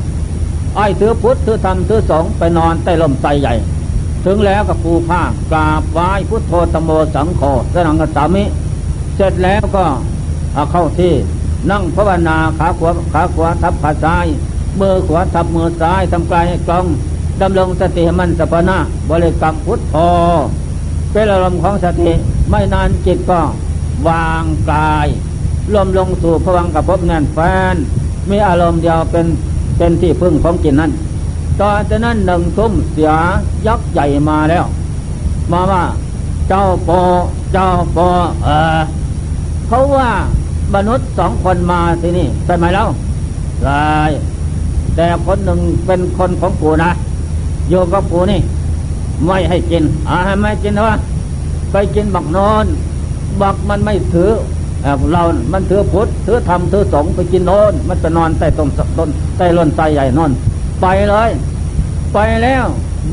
[0.77, 3.55] ไอ้ถือพุทธถือธรรมถือสงไปนอนใต้ลมไทรใหญ่
[4.25, 7.43] ถึงแล้วก็ปูผ้ากราบไหว้พุทโธตโมสังโฆ
[7.73, 8.45] สนังกสามิ
[9.17, 9.85] เสร็จแล้วก็
[10.71, 11.15] เข้าที่
[11.71, 14.27] นั่งภาวนาขาขวาขาขวาทับขาซ้าย
[14.81, 16.85] มือขวาทับมือซ้ายทำกายให้กลอง
[17.41, 18.79] ดำรงสติมันสัพนะ
[19.11, 19.97] บริกรรมพุทโธ
[21.13, 22.13] เป็นอารมณ์ของสติ
[22.55, 23.41] ไม่นานจิตก็
[24.09, 25.07] วางกาย
[25.73, 27.39] รวมลงสู่พวังกับพบแน่นแฟ
[27.73, 27.75] น
[28.31, 29.27] มีอารมณ์เดียวเป็น
[29.77, 30.91] เป็นที่พึ่งของจิตนั้น
[31.61, 33.13] ตอนนั้นหนึ่งทุ่มเสีย
[33.67, 34.65] ยักษ์ใหญ่มาแล้ว
[35.53, 35.83] มาว่า
[36.49, 37.01] เจ้าปอ
[37.53, 38.09] เจ้าปอ
[38.45, 38.49] เอ
[38.79, 38.81] อ
[39.69, 40.11] เขาว่า
[40.75, 42.85] มนุษย์สองคนมาที่นี่ใช่ไหมเล่า
[43.63, 43.85] ใช่
[44.97, 46.91] แต่คนหนึ่งเป็นคนของปูนะ
[47.69, 48.41] โยกับปูนี่
[49.27, 50.95] ไม่ให้กินอ่าไม่กินว่า
[51.73, 52.65] ไปกินบักนอน
[53.43, 54.33] บักมันไม่ถือ
[55.13, 58.69] เรามันถือพุทธถือธรรมถือสงไปกินโนนมันไปนอนใต้ต้น
[58.99, 60.31] ต้นใต้ล้นไตใหญ่นอน
[60.83, 61.31] ไปเลย
[62.15, 62.65] ไปแล้ว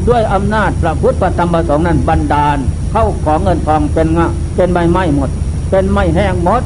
[0.07, 2.57] ด้วยอำนาจพระพุทธประธรรมประสงค์นั้นบันดาล
[2.91, 5.29] เข้าของเงินทองเป็นงะเป็นใบไม้หมด
[5.69, 6.61] เป็นไม้แห้งหมด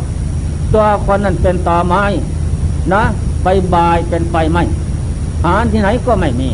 [0.74, 2.04] ตัวคนนั้นเป็นต่อไม้
[2.94, 3.04] นะ
[3.44, 4.58] ไปบายเป็นไฟไหม
[5.46, 6.50] หาที่ไหนก็ไม่มี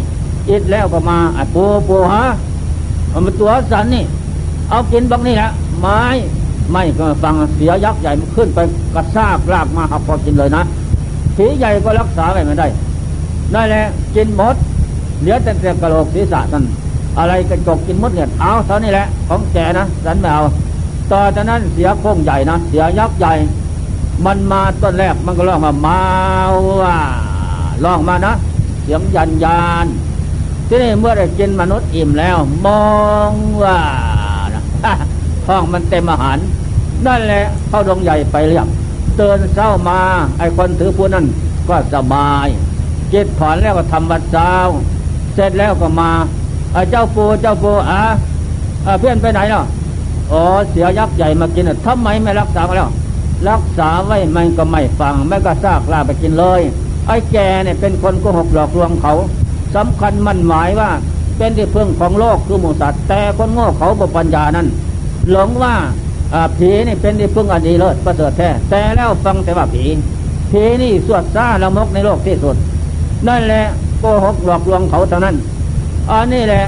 [0.50, 1.18] อิดแล้วก็มา
[1.54, 2.26] ปูปูฮะ
[3.10, 4.06] เอามตัวสันนี่
[4.70, 5.50] เอากินบังนี่แหละ
[5.80, 6.02] ไม้
[6.72, 8.60] ไม่ก็ฟังเสียยักษ์ใหญ่ขึ้นไป
[8.96, 10.64] กระซากลากมาหับพอกินเลยนะ
[11.36, 12.68] ผีใหญ่ก็รักษาไว้ไม่ได้
[13.54, 14.56] นั่นแหละกินหมด
[15.20, 15.52] เหลือแต่
[15.82, 16.64] กระโหลกศีรษะท่น
[17.20, 20.44] อะไรกระจกกินมดเนี่ยเอาเท่านี้แหละของแกนะสันไม่เอา
[21.12, 23.34] ต่อจากนั้นเสียโค้งใหญ่นะเสียยักษ์ใหญ่
[24.26, 26.04] มันมาต้นแรกมันก็ร้องมาเมา
[26.82, 26.98] ว่า
[27.84, 28.34] ร้องมานะ
[28.84, 29.86] เสียงยันยาน
[30.68, 32.84] ที่นี่เมื่อได้กินมนุษย์อิ่มแล้ว มอ
[33.30, 33.32] ง
[33.64, 33.78] ว่า
[35.46, 36.38] ท้องมันเต็มอาหาร
[37.08, 38.68] นั่นแหละเข้าดงใหญ่ไปเรียบ
[39.16, 40.00] เตือนเศร้ามา
[40.38, 41.26] ไอ้คนถือผู้นั้น
[41.70, 42.48] ก็สบาย
[43.14, 44.52] จิตถอนแล้วก็ทำวัดเช้า
[45.36, 46.12] เสร็จแล้วก็มา
[46.92, 48.02] เจ้าปูเจ้าปูอะ
[49.00, 49.66] เพื่อนไปไหนเนาะ
[50.32, 52.90] อ๋อเสียยักษ์ใหญ่มากินทำไมไม่รักษาแล้ว
[53.50, 56.62] รักษาไว้มันก็ไม่ฟังไม่ก็ซากลาไปกินเลย
[57.08, 59.14] ไอ้แกเนี่ยเป็นคนโกหกหลอกลวงเขา
[59.76, 60.90] สำคัญมันหมายว่า
[61.40, 64.68] เป็นที่พึ่งของโลกคือหมูสัตว์แต่คนโง่เขาบปัญญานั้น
[65.32, 65.76] หลงว่า
[66.58, 69.84] ผีนี่เป็นที่พึ่งอันดีเลิศประเสริฐแท้แต่แล้วฟังแต่ว่าผี
[70.52, 72.56] ผีนี่สวดซ่าละมกในโลกที่สุด
[73.28, 73.64] นั่นแหละ
[74.00, 75.36] โกหกหลอกลวงเขาเท่านั้น
[76.12, 76.64] อันนี้แหละ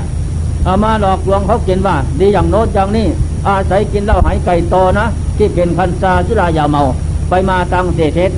[0.71, 3.07] ามาหลอกลวงเขากินว่า ดีอย่างโน้ตอย่างนี้
[3.47, 5.05] อาศัยกินเหล้าหายไก่โตนะ
[5.37, 6.81] ที่เป็นพันซาสุรายาเมา
[7.29, 8.31] ไปมาตังเสเทศ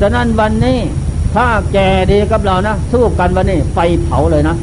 [0.00, 0.78] ฉะนั้นวันนี้
[1.34, 1.78] ถ้าแก
[2.10, 4.54] ดีกับเรานะสู้กันวันนี้ไฟเผาเลยนะ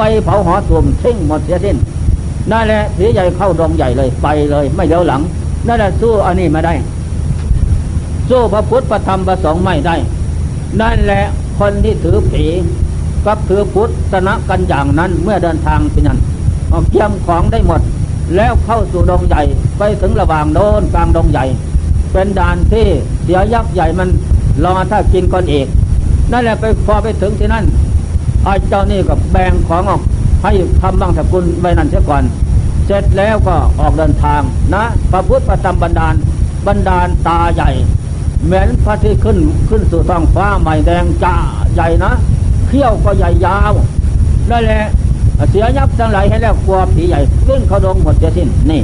[0.00, 1.76] ไฟเผาหอสวมทิ้งหมดเสียสิ้น
[2.50, 5.20] นั่นแหละผียใหญ่เข้าดงใหญ่เลยไปเลย ไม่เลี้ยวหลัง
[5.66, 6.74] นั่นแหละสู้อันนี้มาได้
[8.28, 9.96] สู้พระพุทธพระธรรมพระสงฆ์ไม่ได้
[10.80, 11.22] นั่นแหละ
[11.58, 12.44] คนที่ถือผี
[13.26, 16.18] กับถือพุทธชนะกันอย่างนั้นเมื่อเดินทางเป็นนั้น
[16.90, 17.80] เกี่ยมของได้หมด
[18.36, 19.42] แล้วเข้าสู่ดงใหญ่
[19.78, 21.44] ไปถึงระหว่างโน้นกลางดงใหญ่
[22.12, 22.86] เป็นด่านที่
[23.24, 24.08] เสียยักษ์ใหญ่มัน
[24.64, 25.66] รอถ้ากินก่อนเอก
[26.32, 27.64] นั่นแหละไปพอไปถึงที่นั่น
[28.48, 30.00] ไอ้เจ้านี่ก็แบ่งของออก
[30.42, 32.22] ให้ทำบางสกุลไว้นั่นเสียก่อน
[32.86, 34.40] เสร็จแล้วก็ออกเดินทาง
[34.74, 36.14] นะพระพุทธประจำบันดาล
[36.66, 37.70] บันดาลตาใหญ่
[38.44, 39.38] เหมือนพระที่ขึ้น
[39.68, 41.34] ขึ้นสู่ท้องฟ้าใหม่แดงจ้า
[41.74, 42.12] ใหญ่นะ
[42.68, 43.72] เขี้ยวก็ใหญ่ยาว
[44.50, 44.84] นั่นแหละ
[45.50, 48.80] เสียยับทั้งหลายให้แล้วกลัวผีใหญ่ขึ้นเขาดงหมดจะสิ้นนี่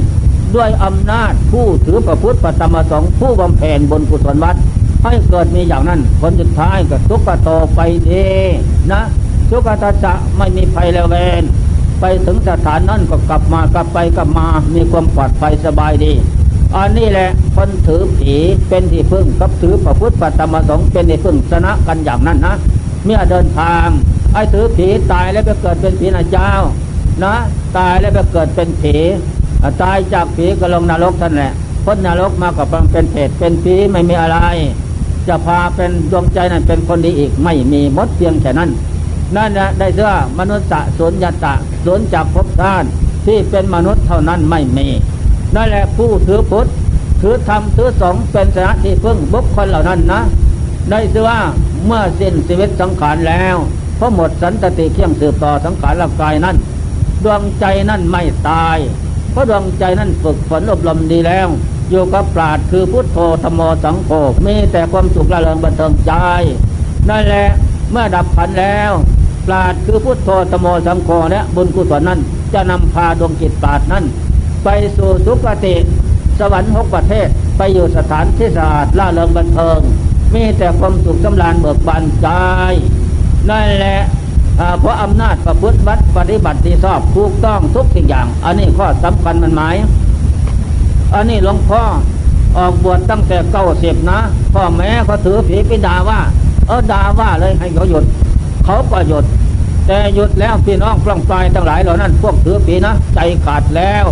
[0.55, 4.55] ด้วยอำนาจผู้ถือประพุทธปฏิมาสองผู้บำเพ็ญบนกุศลวัด
[5.03, 8.09] ให้เกิดมีอย่างนั้นผลสุดท้ายก็ทุกข์โตไปเอ
[8.93, 9.01] นะ
[9.49, 11.43] ทุกขตัจะไม่มีภัยแล้วเวน
[11.99, 16.13] ไปถึงสถานนั้นก็กลับมากลับไปกลับมามีความปลอดภัยสบายดี
[16.75, 18.35] อันนี้แหละคนถือผี
[18.69, 22.55] เป็นที่พึ่งกับถือพระพุทธปฏิมสงเป็นที่พึ่งชนะกันอย่างนั้นนะ
[23.05, 23.87] เมื่อเดินทาง
[24.33, 26.51] ไอ้ถือผีตายแล้วไปเกิดเป็นผีนะเจ้า
[27.23, 27.33] นะ
[27.77, 28.95] ตายแล้วไปเกิดเป็นผี
[29.81, 31.51] ตายจากผีก็ลงนรกท่านแหละ
[31.85, 34.37] พ้นนรกมากับเป็นเพศเป็นผีไม่มีอะไร
[35.27, 38.69] จะพาเป็นดวงใจนั้นเป็นคนดีอีกไม่มีมดเพียงแค่นั้น
[39.35, 40.67] นั่นนะได้เสื้อมนุษย์
[40.97, 41.53] สุญญตะ
[41.85, 42.87] สุญจากภพชาติ
[43.25, 44.87] ที่เป็นมนุษย์เท่านั้นไม่มี
[45.55, 46.67] นั่นแหละผู้ถือพุทธ
[47.21, 50.21] ถือธรรมถือสงเป็นสถานที่พึ่งบุคคลเหล่านั้นนะ
[50.89, 51.31] ได้เสื้อ
[51.85, 53.55] เมื่อสิ้นชีวิตสังขารแล้ว
[53.97, 56.55] เพราะหมดสันตติเขี่ยงสืบต่อสังขารร่างกายนั้น
[57.23, 58.77] ดวงใจนั่นไม่ตาย
[59.31, 61.47] เพราะดวงใจนั่นฝึกฝนอบรมดีแล้ว
[61.89, 64.09] อยู่กับปราดคือพุทโธธรรมสังโฆ
[64.45, 66.11] มีแต่ความสุขละเริงบันเทิงใจ
[67.09, 67.47] นั่นแหละ
[67.91, 68.91] เมื่อดับขันแล้ว
[69.47, 72.19] ปราดคือพุทโธธรรมสังโฆและบุญกุศลนั้น
[72.53, 74.03] จะนำพาดวงจิตปราดนั้น
[74.63, 75.75] ไปสู่สุคติ
[76.39, 77.27] สวรรค์หกประเทศ
[77.57, 79.79] ไปอยู่สถานที่สะอาดล่าเริงบันเทิง
[80.33, 82.27] มีแต่ความสุขสำราญเบิกบานใจ
[83.49, 83.99] นั่นแหละ
[84.79, 89.75] เพราะอำนาจประพฤติวัดปฏิบัติที่ชอบถูกต้องทุกสิ่งอย่าง อันนี้ข้อสำคัญมันหมาย
[91.13, 91.83] อันนี้หลวงพ่อ
[92.57, 94.19] ออกบวชตั้งแต่เก้าสิบนะ
[94.53, 96.19] พ่อแม่เขาถือผีไปด่าว่า
[96.67, 98.03] เออด่าว่าเลยให้เขาหยุด
[98.65, 99.25] เขาก็หยุด
[99.87, 104.05] แต่หยุดแล้วพี่น้องปล้องปลายทั้งหลายเหล่านั้น พวกถือผีนะใจขาดแล้ว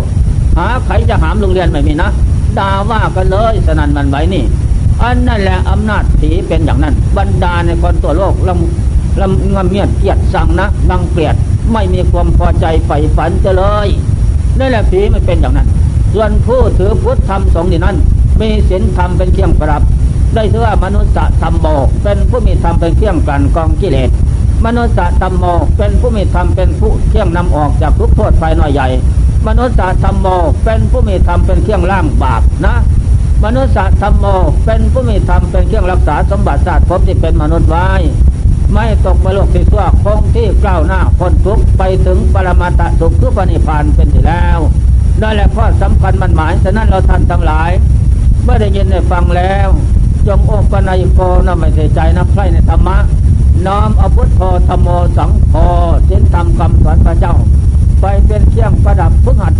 [0.58, 2.08] หาใครจะหามโรงเรียนไม่มีนะ
[2.58, 4.44] ด่าว่ากันเลยสนั่นมันไหวนี่
[5.02, 11.34] อันนั่นแหละอำนาจผีเป็นอย่างนั้น บรรดาในคนตัวโลกลำลำงำเมียดเกียดสั่งนะนังเกลียด
[11.72, 13.88] ไม่มีความพอใจใฝ่ฝันจะเลย
[14.58, 15.68] นั่นแหละผีมันเป็นอย่างนั้น
[16.14, 17.96] ส่วนผู้ถือพุทธธรรมสงฆ์นี่นั้น
[18.40, 19.82] มีศีลธรรมเป็นเครื่องประดับ
[20.34, 21.12] ได้ชื่อว่ามนุษย์
[21.42, 21.66] ธรรมโม
[22.04, 24.10] เป็นผู้มีธรรมเป็นเครื่องกันกองกิเลส
[24.64, 25.44] มนุษย์ธรรมโม
[25.78, 28.88] เป็นผู้มีธรรมเป็นผู้เครื่องนำออกจากทุกโทษภายน้อยใหญ่
[29.46, 30.26] มนุษย์ธรรมโม
[30.64, 32.76] เป็นผู้มีธรรมเป็นเครื่องล่างบาปนะ
[33.44, 34.26] มนุษย์ธรรมโม
[34.66, 37.88] เป็นผู้มีธรรมเป็นเครื่องรักษาสมบัติศาสตร์พบที่เป็นมนุษย์ไว้
[38.72, 44.58] ไม่ตกมาโลกที่ชั่วคงที่กล้าวหน้าพ้นทุกไปถึงปรมาตสุขคือปณิพานเป็นที่แล้ว
[45.22, 47.70] นั่นแหละข้อสำคัญมันหมายฉะนั้นเราท่านทั้งหลาย
[48.44, 49.68] เมื่อได้ยินได้ฟังแล้ว
[50.26, 52.96] จงโอปนายโกนะไม่เสียใจนะใครในธรรมะ
[53.66, 55.54] น้อมอาพุทโธธรรมโมสังโฆ
[56.06, 57.34] เส้นธรรมคำสอนพระเจ้า
[58.00, 59.54] ไปเป็นเครื่องประดับพึ่งหัด